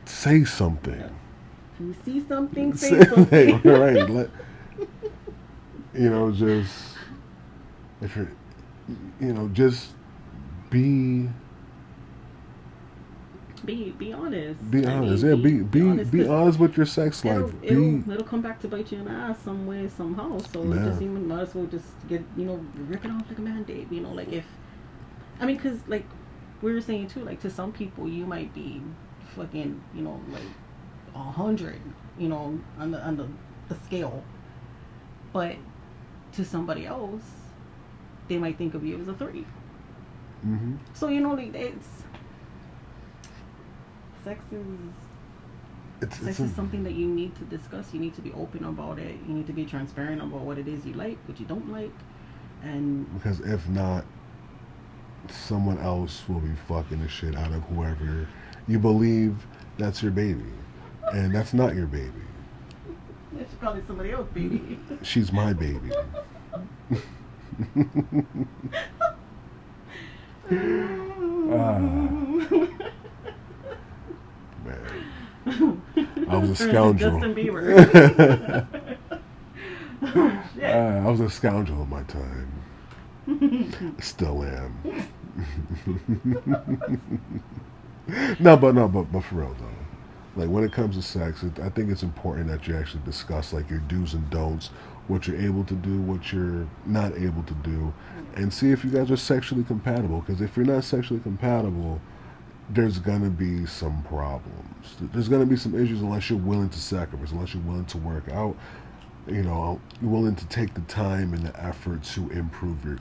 say 0.06 0.44
something. 0.44 0.94
If 0.94 1.80
you 1.80 1.96
see 2.04 2.28
something, 2.28 2.76
say 2.76 2.90
Say- 2.90 3.06
something. 3.06 3.62
right. 3.64 4.10
Let, 4.10 4.30
you 5.94 6.10
know, 6.10 6.32
just 6.32 6.74
if 8.02 8.16
you're, 8.16 8.32
you 9.20 9.34
know, 9.34 9.48
just 9.50 9.92
be 10.70 11.28
be 13.66 13.92
be 13.92 14.14
honest. 14.14 14.72
be 14.72 14.80
I 14.80 14.82
mean, 14.82 15.04
honest. 15.04 15.24
yeah, 15.24 15.36
be 15.36 15.62
be 15.62 15.82
honest, 15.82 16.12
be 16.12 16.28
honest 16.28 16.60
with 16.60 16.78
your 16.78 16.86
sex 16.86 17.24
It'll, 17.26 17.44
life. 17.44 17.62
Be 17.62 17.68
it'll, 17.68 18.12
it'll 18.12 18.24
come 18.24 18.42
back 18.42 18.60
to 18.62 18.68
bite 18.68 18.92
you 18.92 19.00
in 19.00 19.06
the 19.06 19.12
ass 19.12 19.40
some 19.44 19.68
way, 19.68 19.88
somehow. 19.88 20.40
So 20.54 20.64
Yeah. 20.64 20.86
just 20.86 21.02
even 21.02 21.28
might 21.28 21.42
as 21.42 21.56
well 21.56 21.66
just 21.66 21.88
get 22.08 22.24
you 22.38 22.46
know 22.46 22.64
rip 22.88 23.04
it 23.06 23.12
off 23.12 23.28
like 23.30 23.38
a 23.38 23.42
band-aid. 23.42 23.92
You 23.92 24.02
know, 24.02 24.12
like 24.12 24.32
if 24.32 24.46
I 25.40 25.46
mean, 25.46 25.58
cause 25.60 25.80
like 25.88 26.06
we 26.62 26.74
were 26.74 26.82
saying 26.82 27.08
too, 27.08 27.24
like 27.24 27.42
to 27.42 27.50
some 27.50 27.72
people 27.72 28.08
you 28.08 28.26
might 28.26 28.54
be 28.54 28.82
fucking 29.36 29.82
you 29.96 30.02
know 30.02 30.22
like 30.32 30.42
a 31.16 31.20
hundred, 31.20 31.82
you 32.18 32.30
know, 32.30 32.60
on 32.80 32.92
the 32.92 33.02
on 33.06 33.18
the, 33.18 33.28
the 33.68 33.76
scale, 33.84 34.24
but 35.34 35.56
to 36.34 36.46
somebody 36.46 36.86
else 36.86 37.24
they 38.30 38.38
might 38.38 38.58
think 38.58 38.74
of 38.76 38.86
you 38.86 38.98
as 39.02 39.08
a 39.10 39.14
three. 39.14 39.46
hmm 40.42 40.76
So 40.94 41.10
you 41.10 41.20
know, 41.20 41.34
like 41.34 41.54
it's 41.54 42.04
sex 44.24 44.44
is 44.52 44.68
It's, 46.02 46.16
sex 46.18 46.28
it's 46.30 46.40
is 46.40 46.52
a- 46.52 46.56
something 46.56 46.84
that 46.84 46.94
you 46.94 47.08
need 47.08 47.36
to 47.36 47.44
discuss. 47.46 47.94
You 47.94 48.00
need 48.00 48.14
to 48.16 48.22
be 48.22 48.32
open 48.34 48.64
about 48.64 49.00
it. 49.00 49.16
You 49.28 49.34
need 49.34 49.48
to 49.48 49.54
be 49.54 49.66
transparent 49.66 50.22
about 50.22 50.42
what 50.42 50.58
it 50.58 50.68
is 50.68 50.86
you 50.86 50.94
like, 50.94 51.18
what 51.28 51.40
you 51.40 51.46
don't 51.46 51.70
like, 51.72 51.92
and 52.64 53.12
because 53.16 53.40
if 53.42 53.68
not, 53.70 54.06
someone 55.30 55.78
else 55.80 56.24
will 56.30 56.40
be 56.40 56.54
fucking 56.68 57.02
the 57.02 57.08
shit 57.10 57.36
out 57.36 57.52
of 57.52 57.62
whoever 57.64 58.28
you 58.68 58.80
believe 58.80 59.36
that's 59.78 60.02
your 60.04 60.12
baby, 60.12 60.46
and 61.14 61.34
that's 61.34 61.54
not 61.54 61.76
your 61.76 61.88
baby. 61.88 62.12
it's 63.40 63.54
probably 63.56 63.82
somebody 63.88 64.12
else, 64.12 64.28
baby. 64.34 64.78
She's 65.02 65.32
my 65.32 65.54
baby. 65.54 65.90
Man. 74.66 75.82
I 76.28 76.38
was 76.38 76.50
a 76.52 76.56
scoundrel. 76.56 77.20
Justin 77.20 77.36
Bieber. 77.36 78.68
Shit. 80.02 80.64
Uh, 80.64 81.04
I 81.06 81.10
was 81.10 81.20
a 81.20 81.30
scoundrel 81.30 81.84
in 81.84 81.90
my 81.90 82.04
time. 82.04 82.50
Still 84.00 84.44
am. 84.44 85.10
no, 88.40 88.56
but 88.58 88.76
no, 88.76 88.88
but 88.88 89.12
but 89.12 89.24
for 89.24 89.36
real 89.36 89.56
though, 89.60 90.42
like 90.42 90.50
when 90.50 90.64
it 90.64 90.72
comes 90.72 90.96
to 90.96 91.02
sex, 91.02 91.44
it, 91.44 91.60
I 91.60 91.70
think 91.70 91.92
it's 91.92 92.04
important 92.04 92.48
that 92.48 92.66
you 92.68 92.76
actually 92.78 93.04
discuss 93.04 93.52
like 93.54 93.70
your 93.70 93.80
do's 93.80 94.14
and 94.14 94.30
don'ts, 94.30 94.70
what 95.10 95.28
you're 95.28 95.42
able 95.42 95.64
to 95.66 95.74
do, 95.74 96.00
what 96.02 96.32
you're 96.32 96.68
not 96.86 97.18
able 97.18 97.44
to 97.44 97.54
do, 97.56 97.94
and 98.36 98.54
see 98.54 98.72
if 98.72 98.86
you 98.86 98.92
guys 98.92 99.12
are 99.12 99.18
sexually 99.18 99.64
compatible. 99.64 100.22
Because 100.22 100.40
if 100.40 100.56
you're 100.56 100.66
not 100.66 100.84
sexually 100.84 101.20
compatible, 101.20 102.00
there's 102.70 103.00
gonna 103.00 103.30
be 103.30 103.66
some 103.66 104.04
problems. 104.04 104.96
There's 105.02 105.28
gonna 105.28 105.46
be 105.46 105.58
some 105.58 105.74
issues 105.74 106.02
unless 106.02 106.30
you're 106.30 106.40
willing 106.40 106.70
to 106.70 106.80
sacrifice, 106.80 107.32
unless 107.32 107.54
you're 107.54 107.64
willing 107.64 107.86
to 107.86 107.98
work 107.98 108.30
out. 108.30 108.56
You 109.28 109.44
know, 109.44 109.82
you're 110.02 110.12
willing 110.12 110.36
to 110.36 110.48
take 110.48 110.74
the 110.74 110.82
time 110.82 111.34
and 111.34 111.44
the 111.44 111.60
effort 111.62 112.04
to 112.04 112.30
improve 112.30 112.84
your 112.86 112.98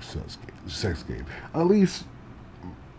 sex 0.67 1.03
game. 1.03 1.27
At 1.55 1.67
least, 1.67 2.05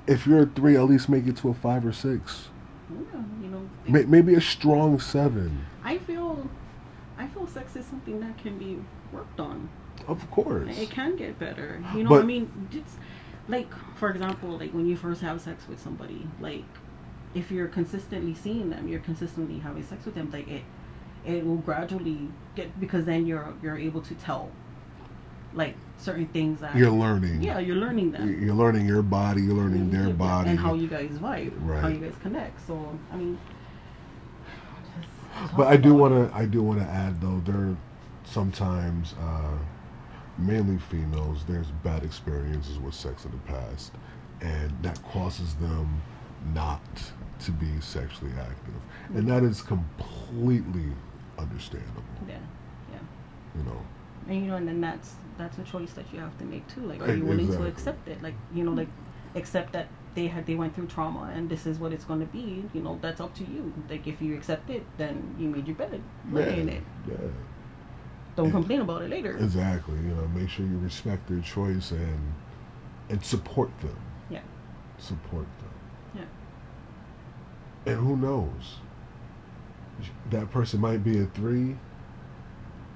if 0.08 0.26
you're 0.26 0.44
a 0.44 0.46
three, 0.46 0.78
at 0.78 0.84
least 0.84 1.10
make 1.10 1.28
it 1.28 1.38
to 1.38 1.50
a 1.50 1.54
five 1.54 1.86
or 1.86 1.94
six. 1.94 2.50
Yeah, 2.92 3.22
you 3.42 3.48
know, 3.50 3.70
Maybe 3.88 4.36
a 4.36 4.42
strong 4.42 5.00
seven. 5.00 5.66
I 5.84 5.98
feel, 6.00 6.48
I 7.18 7.28
feel 7.28 7.46
sex 7.48 7.76
is 7.76 7.79
something 7.90 8.20
that 8.20 8.38
can 8.38 8.58
be 8.58 8.80
worked 9.12 9.40
on. 9.40 9.70
Of 10.08 10.30
course. 10.32 10.78
It 10.78 10.90
can 10.90 11.16
get 11.16 11.40
better. 11.40 11.84
You 11.96 12.04
know, 12.04 12.10
But- 12.10 12.24
I 12.24 12.26
mean, 12.26 12.68
just 12.72 12.98
like 13.48 13.70
for 13.96 14.10
example, 14.10 14.58
like 14.58 14.72
when 14.72 14.86
you 14.86 14.96
first 14.96 15.22
have 15.22 15.42
sex 15.42 15.68
with 15.68 15.80
somebody, 15.82 16.28
like 16.40 16.64
if 17.34 17.52
you're 17.52 17.68
consistently 17.68 18.34
seeing 18.34 18.70
them, 18.70 18.88
you're 18.88 19.02
consistently 19.02 19.60
having 19.60 19.84
sex 19.84 20.06
with 20.06 20.16
them, 20.16 20.32
like 20.32 20.48
it, 20.48 20.64
it 21.26 21.46
will 21.46 21.58
gradually 21.58 22.30
get 22.56 22.80
because 22.80 23.06
then 23.06 23.26
you're 23.26 23.54
you're 23.62 23.78
able 23.78 24.02
to 24.02 24.16
tell, 24.16 24.52
like 25.54 25.76
certain 25.98 26.28
things 26.28 26.62
that 26.62 26.76
You're 26.76 26.92
learning. 26.92 27.44
yeah, 27.44 27.60
you're 27.60 27.76
learning 27.76 28.12
them. 28.12 28.42
You're 28.42 28.56
learning 28.56 28.86
your 28.86 29.02
body. 29.02 29.42
You're 29.42 29.56
learning 29.56 29.90
mm-hmm. 29.90 30.06
their 30.06 30.14
body. 30.14 30.52
and 30.52 30.60
how 30.60 30.76
you 30.76 30.88
guys 30.88 31.12
vibe, 31.12 31.82
how 31.82 31.88
you 31.88 32.00
guys 32.00 32.14
connect. 32.22 32.66
So 32.66 32.98
I 33.12 33.18
mean, 33.18 33.38
But 35.56 35.68
I 35.68 35.78
do 35.78 35.94
want 35.94 36.14
to. 36.14 36.36
I 36.36 36.46
do 36.46 36.62
want 36.62 36.80
to 36.80 36.86
add 36.86 37.20
though. 37.22 37.42
There 37.46 37.56
are 37.56 37.78
sometimes, 38.26 39.16
uh, 39.20 39.58
mainly 40.38 40.78
females. 40.78 41.44
There's 41.48 41.68
bad 41.84 42.04
experiences 42.04 42.78
with 42.80 42.94
sex 42.94 43.26
in 43.26 43.32
the 43.32 43.38
past, 43.38 43.92
and 44.42 44.72
that 44.82 45.02
causes 45.12 45.56
them 45.56 46.02
not 46.54 46.82
to 47.40 47.52
be 47.52 47.80
sexually 47.80 48.34
active, 48.40 48.82
and 49.16 49.28
that 49.28 49.44
is 49.44 49.62
completely 49.62 50.92
understandable. 51.38 52.04
Yeah, 52.28 52.38
yeah. 52.92 53.00
You 53.58 53.64
know. 53.64 53.82
And 54.28 54.42
you 54.42 54.48
know, 54.48 54.58
and 54.58 54.68
then 54.68 54.82
that's 54.82 55.16
that's 55.38 55.58
a 55.58 55.64
choice 55.64 55.94
that 55.94 56.06
you 56.14 56.20
have 56.20 56.38
to 56.40 56.46
make 56.46 56.68
too. 56.68 56.82
Like, 56.82 57.02
are 57.02 57.16
you 57.16 57.24
willing 57.24 57.46
exactly. 57.46 57.68
to 57.68 57.72
accept 57.72 58.08
it? 58.08 58.22
Like, 58.22 58.36
you 58.54 58.64
know, 58.64 58.74
like 58.74 58.90
accept 59.36 59.74
that 59.74 59.88
they 60.16 60.28
had 60.28 60.46
they 60.46 60.56
went 60.56 60.76
through 60.76 60.88
trauma 60.88 61.32
and 61.34 61.50
this 61.50 61.66
is 61.66 61.78
what 61.80 61.92
it's 61.94 62.06
going 62.06 62.20
to 62.20 62.26
be. 62.26 62.64
You 62.74 62.82
know, 62.82 62.98
that's 63.02 63.22
up 63.22 63.34
to 63.36 63.44
you. 63.44 63.74
Like, 63.90 64.08
if 64.08 64.22
you 64.22 64.36
accept 64.36 64.70
it, 64.70 64.84
then 64.98 65.36
you 65.40 65.48
made 65.50 65.68
your 65.68 65.76
bed, 65.76 66.02
lay 66.32 66.60
in 66.60 66.70
it. 66.70 66.84
Yeah. 67.08 67.16
Don't 68.36 68.48
Yeah. 68.48 68.52
complain 68.52 68.82
about 68.82 69.02
it 69.02 69.10
later. 69.10 69.38
Exactly. 69.38 69.96
You 69.98 70.14
know, 70.16 70.28
make 70.36 70.50
sure 70.50 70.66
you 70.66 70.78
respect 70.80 71.28
their 71.28 71.42
choice 71.42 71.92
and 71.92 72.34
and 73.10 73.24
support 73.24 73.72
them. 73.82 73.98
Yeah. 74.30 74.42
Support 74.98 75.48
them. 75.60 76.26
Yeah. 77.86 77.92
And 77.94 78.02
who 78.06 78.16
knows? 78.18 78.78
that 80.30 80.50
person 80.52 80.80
might 80.80 81.04
be 81.04 81.20
a 81.20 81.26
three, 81.26 81.76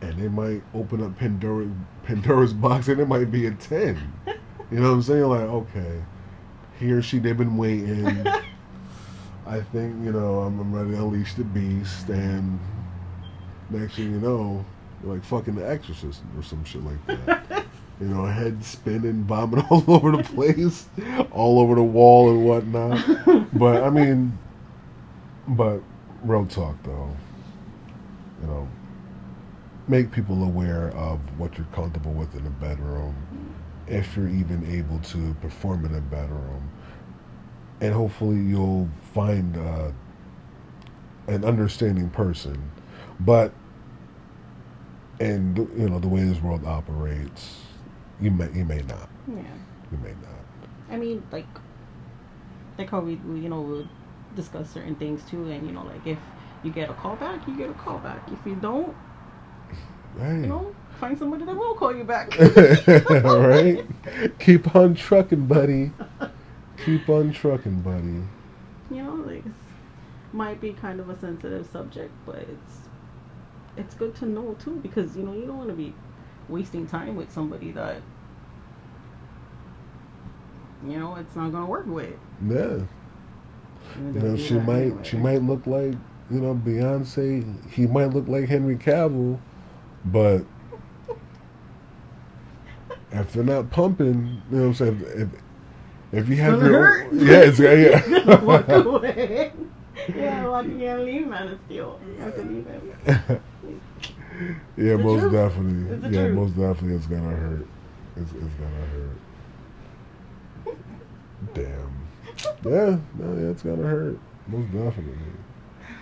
and 0.02 0.18
they 0.18 0.30
might 0.30 0.64
open 0.74 1.04
up 1.04 1.18
Pandora 1.18 1.68
Pandora's 2.04 2.54
box, 2.54 2.88
and 2.88 3.00
it 3.02 3.08
might 3.08 3.30
be 3.32 3.46
a 3.48 3.52
ten. 3.52 4.14
You 4.72 4.80
know 4.80 4.88
what 4.90 4.96
I'm 4.96 5.02
saying? 5.04 5.24
Like, 5.24 5.42
okay, 5.42 6.02
he 6.84 6.92
or 6.92 7.02
she 7.02 7.20
they've 7.20 7.38
been 7.38 7.58
waiting. 7.58 8.28
I 9.46 9.62
think 9.62 10.04
you 10.04 10.12
know 10.12 10.40
I'm, 10.40 10.60
I'm 10.60 10.74
ready 10.74 10.92
to 10.92 10.98
unleash 10.98 11.34
the 11.34 11.44
beast, 11.44 12.10
and 12.10 12.60
next 13.70 13.96
thing 13.96 14.12
you 14.12 14.20
know, 14.20 14.64
you're 15.04 15.14
like 15.14 15.24
fucking 15.24 15.56
the 15.56 15.68
Exorcist 15.68 16.22
or 16.38 16.44
some 16.44 16.64
shit 16.64 16.84
like 16.84 17.06
that. 17.08 17.66
you 18.02 18.08
know, 18.08 18.26
head 18.26 18.64
spinning, 18.64 19.24
vomit 19.24 19.66
all 19.72 19.84
over 19.88 20.16
the 20.16 20.24
place, 20.24 20.88
all 21.32 21.60
over 21.60 21.76
the 21.76 21.84
wall 21.84 22.30
and 22.32 22.46
whatnot. 22.46 23.50
but 23.54 23.84
I 23.84 23.90
mean, 23.90 24.38
but 25.48 25.82
real 26.24 26.46
talk 26.46 26.76
though, 26.84 27.16
you 28.42 28.48
know, 28.48 28.68
make 29.88 30.12
people 30.12 30.44
aware 30.44 30.90
of 30.90 31.20
what 31.38 31.58
you're 31.58 31.68
comfortable 31.74 32.14
with 32.14 32.34
in 32.36 32.46
a 32.46 32.50
bedroom, 32.50 33.16
if 33.88 34.16
you're 34.16 34.30
even 34.30 34.66
able 34.72 35.00
to 35.00 35.34
perform 35.42 35.86
in 35.86 35.96
a 35.96 36.02
bedroom, 36.02 36.70
and 37.82 37.94
hopefully 37.94 38.38
you'll 38.40 38.90
find 39.14 39.58
uh, 39.58 39.92
an 41.28 41.46
understanding 41.46 42.10
person. 42.10 42.62
But 43.20 43.54
and 45.20 45.58
you 45.78 45.90
know 45.90 46.00
the 46.00 46.08
way 46.08 46.24
this 46.24 46.42
world 46.42 46.66
operates, 46.66 47.62
you 48.22 48.32
may 48.32 48.50
you 48.54 48.66
may 48.66 48.82
not. 48.82 49.10
Yeah. 49.28 49.44
You 49.92 49.98
may 50.04 50.12
not. 50.12 50.46
I 50.92 50.98
mean, 50.98 51.24
like, 51.32 51.48
like 52.78 52.90
how 52.90 53.00
we, 53.02 53.14
you 53.14 53.50
know, 53.50 53.62
we'll 53.62 53.88
discuss 54.36 54.70
certain 54.70 54.96
things 54.96 55.24
too, 55.30 55.50
and 55.50 55.66
you 55.66 55.74
know, 55.74 55.84
like 55.84 56.06
if 56.06 56.18
you 56.64 56.72
get 56.72 56.90
a 56.90 56.94
call 56.94 57.16
back, 57.16 57.48
you 57.48 57.58
get 57.58 57.70
a 57.70 57.74
call 57.74 58.00
back. 58.00 58.30
If 58.32 58.46
you 58.46 58.56
don't, 58.56 58.96
Hey. 60.20 60.42
you 60.42 60.48
know, 60.48 60.76
find 61.00 61.18
somebody 61.18 61.46
that 61.46 61.56
will 61.56 61.76
call 61.76 61.96
you 61.96 62.04
back. 62.04 62.38
All 63.26 63.40
right. 63.48 63.86
Keep 64.40 64.76
on 64.76 64.96
trucking, 64.96 65.48
buddy. 65.48 65.92
Keep 66.86 67.08
on 67.10 67.32
trucking, 67.32 67.82
buddy. 67.82 68.24
you 68.96 69.04
know, 69.04 69.16
like 69.16 69.44
might 70.34 70.60
be 70.60 70.74
kind 70.74 71.00
of 71.00 71.10
a 71.10 71.18
sensitive 71.18 71.66
subject, 71.68 72.12
but 72.26 72.36
it's 72.38 72.78
it's 73.78 73.96
good 73.96 74.16
to 74.16 74.26
know 74.26 74.56
too 74.60 74.80
because 74.82 75.16
you 75.16 75.24
know 75.24 75.34
you 75.34 75.46
don't 75.46 75.58
want 75.58 75.70
to 75.70 75.76
be 75.76 75.94
wasting 76.50 76.86
time 76.88 77.16
with 77.16 77.32
somebody 77.32 77.72
that 77.72 78.02
you 80.86 81.00
know 81.00 81.16
it's 81.16 81.36
not 81.36 81.52
gonna 81.52 81.66
work 81.66 81.86
with. 81.88 82.14
Yeah. 82.48 82.80
You 84.00 84.14
You 84.14 84.20
know, 84.20 84.38
she 84.38 84.54
might 84.56 84.76
anyway. 84.76 85.04
she 85.04 85.18
might 85.18 85.42
look 85.42 85.66
like 85.68 85.94
you 86.30 86.40
know 86.42 86.56
Beyonce. 86.56 87.70
He 87.72 87.88
might 87.88 88.08
look 88.14 88.28
like 88.28 88.48
Henry 88.50 88.76
Cavill, 88.78 89.40
but 90.06 90.44
if 93.12 93.32
they're 93.34 93.44
not 93.44 93.70
pumping, 93.70 94.42
you 94.52 94.58
know 94.58 94.70
what 94.70 94.82
I'm 94.82 94.84
saying. 94.98 95.02
If 95.16 95.34
if 95.34 95.40
you 96.30 96.36
have 96.38 96.60
gonna 96.60 96.72
your 96.72 96.86
hurt. 96.86 97.14
yeah, 97.14 97.40
it's 97.40 97.60
yeah. 98.28 98.44
Walk 98.44 98.70
away. 98.70 99.52
yeah, 100.16 100.62
you 100.62 100.78
can't 100.78 101.02
leave 101.02 101.28
Man 101.28 101.48
of 101.48 101.60
Steel. 101.66 102.00
You 102.06 102.16
have 102.22 102.36
to 102.36 102.42
leave 102.44 102.68
him. 102.68 103.42
yeah, 104.78 104.96
the 104.96 104.98
most 104.98 105.22
truth. 105.22 105.34
definitely. 105.34 106.10
Yeah, 106.16 106.26
truth. 106.26 106.36
most 106.36 106.52
definitely, 106.52 106.96
it's 106.96 107.08
gonna 107.08 107.36
hurt. 107.36 107.68
It's, 108.16 108.32
it's 108.32 108.54
gonna 108.56 108.86
hurt. 108.94 109.18
Damn. 111.54 112.04
Yeah, 112.64 112.98
no, 113.18 113.42
yeah, 113.42 113.50
it's 113.50 113.64
gonna 113.64 113.84
hurt. 113.84 114.20
Most 114.48 114.72
definitely. 114.72 115.18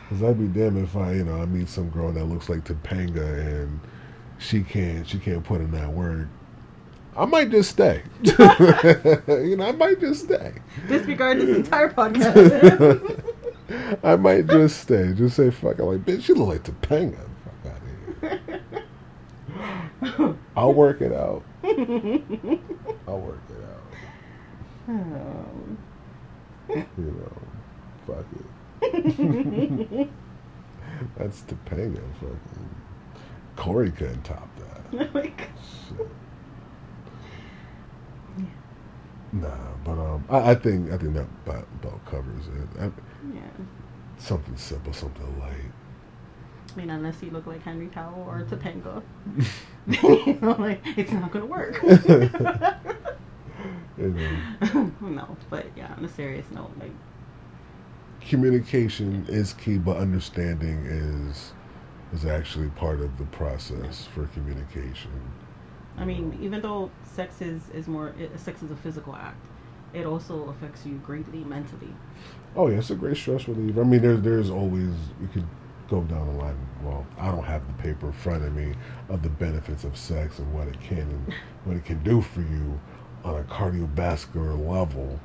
Cause 0.10 0.24
I'd 0.24 0.38
be 0.38 0.48
damn 0.48 0.84
if 0.84 0.98
I, 0.98 1.14
you 1.14 1.24
know, 1.24 1.42
I 1.42 1.46
meet 1.46 1.70
some 1.70 1.90
girl 1.90 2.12
that 2.12 2.26
looks 2.26 2.50
like 2.50 2.66
Topanga 2.66 3.64
and 3.64 3.80
she 4.40 4.62
can't, 4.62 5.08
she 5.08 5.20
can't 5.20 5.42
put 5.42 5.62
in 5.62 5.72
that 5.72 5.90
work. 5.90 6.28
I 7.16 7.26
might 7.26 7.50
just 7.52 7.72
stay. 7.72 8.04
you 8.24 9.56
know, 9.58 9.68
I 9.68 9.72
might 9.74 10.00
just 10.00 10.26
stay. 10.26 10.54
Disregard 10.88 11.40
this 11.42 11.56
entire 11.58 11.90
podcast. 11.90 13.24
I 14.04 14.16
might 14.16 14.48
just 14.48 14.82
stay. 14.82 15.14
Just 15.14 15.36
say 15.36 15.50
fuck. 15.52 15.80
I'm 15.80 15.86
like, 15.88 16.06
bitch, 16.06 16.28
you 16.30 16.36
look 16.36 16.50
like 16.50 16.64
Topanga. 16.64 17.18
Fuck 17.44 17.74
out 17.74 17.82
of 20.02 20.20
here. 20.22 20.36
I'll 20.56 20.74
work 20.74 21.02
it 21.02 21.12
out. 21.14 21.44
I'll 23.08 23.20
work 23.20 23.42
it 23.50 23.64
out. 23.64 23.84
Um, 24.90 25.78
You 26.70 26.86
know, 26.98 27.38
fuck 28.08 28.26
it. 28.82 30.10
That's 31.18 31.42
Topanga. 31.42 32.02
Fucking 32.20 32.70
Corey 33.58 33.92
couldn't 33.92 34.24
top 34.24 34.50
that. 34.58 35.14
like, 35.14 35.50
Shit. 35.90 36.08
Nah, 39.34 39.50
but 39.86 39.92
um, 39.94 40.26
I, 40.30 40.52
I 40.52 40.56
think 40.56 40.92
I 40.92 40.98
think 40.98 41.14
that 41.14 41.28
about, 41.46 41.68
about 41.82 42.06
covers 42.06 42.48
it. 42.48 42.82
I, 42.82 42.86
yeah. 43.34 43.42
something 44.18 44.58
simple, 44.58 44.94
something 44.94 45.40
light. 45.40 45.72
I 46.74 46.80
mean, 46.80 46.90
unless 46.90 47.22
you 47.22 47.32
look 47.32 47.48
like 47.48 47.64
Henry 47.64 47.88
Cavill 47.88 48.26
or 48.28 48.46
Topanga, 48.50 49.02
you 49.88 50.40
know, 50.42 50.56
like 50.60 50.82
it's 50.98 51.12
not 51.12 51.32
gonna 51.32 51.46
work. 51.46 51.82
No, 55.02 55.38
but 55.50 55.66
yeah, 55.76 55.94
on 55.98 56.06
a 56.06 56.10
serious 56.10 56.50
note, 56.52 56.72
like 56.80 56.92
communication 58.22 59.26
is 59.30 59.54
key, 59.54 59.78
but 59.78 59.98
understanding 59.98 60.86
is 60.86 61.54
is 62.14 62.26
actually 62.26 62.70
part 62.70 63.00
of 63.00 63.18
the 63.18 63.26
process 63.26 64.08
for 64.14 64.28
communication. 64.28 65.12
I 65.98 66.06
mean, 66.06 66.38
even 66.42 66.62
though 66.62 66.92
sex 67.16 67.42
is 67.42 67.70
is 67.74 67.88
more 67.88 68.14
it, 68.20 68.38
sex 68.40 68.64
is 68.64 68.72
a 68.72 68.76
physical 68.76 69.16
act, 69.16 69.46
it 69.94 70.06
also 70.06 70.50
affects 70.50 70.86
you 70.86 70.96
greatly 71.06 71.44
mentally. 71.44 71.94
Oh 72.56 72.68
yeah, 72.68 72.78
it's 72.78 72.90
a 72.90 72.96
great 72.96 73.18
stress 73.18 73.48
reliever. 73.48 73.82
I 73.82 73.84
mean, 73.84 74.02
there's 74.02 74.22
there's 74.22 74.50
always 74.50 74.94
we 75.20 75.28
could 75.28 75.46
go 75.90 76.02
down 76.04 76.26
the 76.28 76.44
line. 76.44 76.58
Well, 76.84 77.06
I 77.18 77.32
don't 77.32 77.44
have 77.44 77.66
the 77.68 77.84
paper 77.84 78.08
in 78.08 78.14
front 78.14 78.44
of 78.44 78.56
me 78.56 78.74
of 79.10 79.22
the 79.22 79.30
benefits 79.30 79.84
of 79.84 79.98
sex 79.98 80.40
and 80.40 80.52
what 80.54 80.68
it 80.68 80.80
can 80.82 81.00
and 81.00 81.34
what 81.66 81.78
it 81.78 81.86
can 81.86 82.02
do 82.04 82.22
for 82.22 82.42
you 82.42 82.80
on 83.24 83.40
a 83.40 83.44
cardiovascular 83.44 84.58
level, 84.68 85.20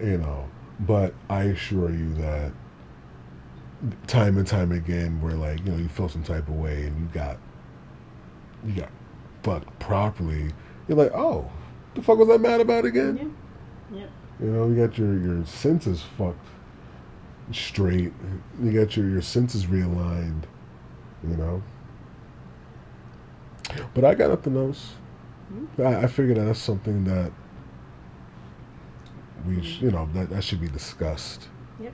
you 0.00 0.18
know. 0.18 0.48
But 0.80 1.14
I 1.28 1.44
assure 1.44 1.90
you 1.90 2.12
that 2.14 2.52
time 4.06 4.36
and 4.36 4.46
time 4.46 4.72
again, 4.72 5.20
where 5.20 5.34
like 5.34 5.64
you 5.64 5.72
know 5.72 5.78
you 5.78 5.88
feel 5.88 6.08
some 6.08 6.24
type 6.24 6.48
of 6.48 6.54
way 6.54 6.86
and 6.86 7.00
you 7.00 7.06
got 7.12 7.38
you 8.64 8.72
got 8.74 8.90
fucked 9.42 9.78
properly, 9.78 10.50
you're 10.90 10.98
like, 10.98 11.12
oh, 11.14 11.48
the 11.94 12.02
fuck 12.02 12.18
was 12.18 12.28
I 12.28 12.36
mad 12.36 12.60
about 12.60 12.84
again? 12.84 13.36
Yeah. 13.92 14.00
Yep. 14.00 14.10
You 14.40 14.46
know, 14.46 14.66
you 14.66 14.74
got 14.74 14.98
your, 14.98 15.16
your 15.16 15.46
senses 15.46 16.02
fucked 16.18 16.44
straight. 17.52 18.12
You 18.60 18.72
got 18.72 18.96
your, 18.96 19.08
your 19.08 19.22
senses 19.22 19.66
realigned, 19.66 20.42
you 21.22 21.36
know. 21.36 21.62
But 23.94 24.04
I 24.04 24.16
got 24.16 24.30
nothing 24.30 24.56
else. 24.56 24.94
Hmm? 25.48 25.82
I, 25.82 25.96
I 26.02 26.06
figured 26.08 26.38
that 26.38 26.46
that's 26.46 26.58
something 26.58 27.04
that 27.04 27.30
we, 29.46 29.62
sh- 29.62 29.80
you 29.82 29.92
know, 29.92 30.08
that, 30.14 30.30
that 30.30 30.42
should 30.42 30.60
be 30.60 30.68
discussed. 30.68 31.46
Yep. 31.80 31.92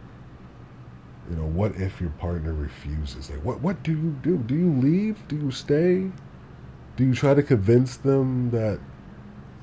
You 1.28 1.37
know, 1.37 1.46
what 1.46 1.76
if 1.76 2.00
your 2.00 2.11
partner 2.11 2.54
refuses? 2.54 3.28
Like, 3.30 3.44
what 3.44 3.61
what 3.61 3.82
do 3.82 3.90
you 3.90 4.16
do? 4.22 4.38
Do 4.38 4.54
you 4.54 4.72
leave? 4.72 5.28
Do 5.28 5.37
you 5.37 5.50
stay? 5.50 6.11
Do 6.96 7.04
you 7.04 7.14
try 7.14 7.35
to 7.35 7.42
convince 7.42 7.96
them 7.98 8.50
that 8.50 8.80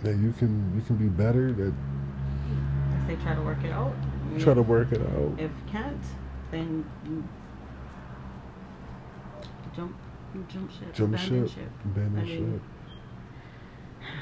that 0.04 0.16
you 0.18 0.34
can 0.38 0.74
you 0.76 0.82
can 0.82 0.96
be 0.98 1.08
better? 1.08 1.52
That 1.52 1.74
If 3.02 3.08
they 3.08 3.16
try 3.24 3.34
to 3.36 3.42
work 3.42 3.64
it 3.64 3.72
out, 3.72 3.96
you 4.34 4.40
try 4.40 4.54
to 4.54 4.62
work 4.62 4.92
it 4.92 5.02
out. 5.02 5.40
If 5.40 5.52
can't, 5.72 6.04
then 6.52 6.86
you 7.06 7.24
jump, 9.76 9.96
you 10.36 10.46
jump 10.48 10.72
ship, 10.72 10.94
Jump 10.94 11.14
abandon 11.16 11.48
ship, 11.48 11.56
ship. 11.56 11.70
abandon 11.86 12.20
I 12.20 12.24
mean- 12.26 12.54
ship. 12.54 12.62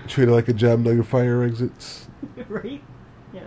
Treat 0.08 0.28
it 0.30 0.32
like 0.32 0.48
a 0.48 0.54
job, 0.54 0.80
know 0.82 0.92
your 0.92 1.04
fire 1.04 1.44
exits. 1.44 2.08
right? 2.48 2.84
Yeah. 3.34 3.42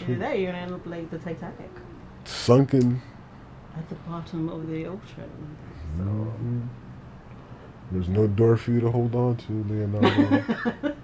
Either 0.00 0.14
that, 0.16 0.38
you're 0.38 0.50
gonna 0.52 0.64
end 0.64 0.72
up 0.72 0.86
like 0.86 1.10
the 1.10 1.18
Titanic 1.18 1.70
Sunken. 2.24 3.00
at 3.76 3.86
the 3.90 3.94
bottom 3.96 4.48
of 4.48 4.66
the 4.68 4.86
ocean. 4.86 5.30
So. 5.98 6.04
Mhm. 6.04 6.68
There's 7.92 8.08
no 8.08 8.26
door 8.26 8.56
for 8.56 8.70
you 8.70 8.80
to 8.80 8.90
hold 8.90 9.14
on 9.14 9.36
to, 9.36 9.52
Leonardo. 9.68 10.44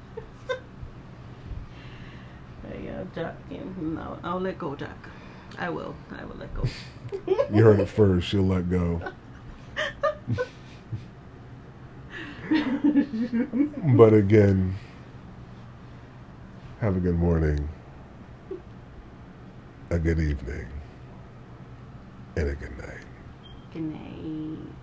Yeah, 2.85 3.05
Jack. 3.15 3.35
No, 3.81 4.19
I'll 4.23 4.41
let 4.41 4.59
go, 4.59 4.75
Jack. 4.75 4.97
I 5.59 5.69
will. 5.69 5.95
I 6.17 6.25
will 6.25 6.37
let 6.37 6.55
go. 6.55 6.65
you 7.53 7.63
heard 7.63 7.81
it 7.81 7.89
first. 7.89 8.29
She'll 8.29 8.43
let 8.43 8.71
go. 8.71 9.01
But 13.97 14.15
again, 14.15 14.75
have 16.81 16.97
a 16.97 17.01
good 17.01 17.19
morning, 17.19 17.69
a 19.91 19.99
good 19.99 20.19
evening, 20.19 20.67
and 22.37 22.49
a 22.49 22.55
good 22.55 22.79
night. 22.79 23.05
Good 23.73 23.83
night. 23.83 24.78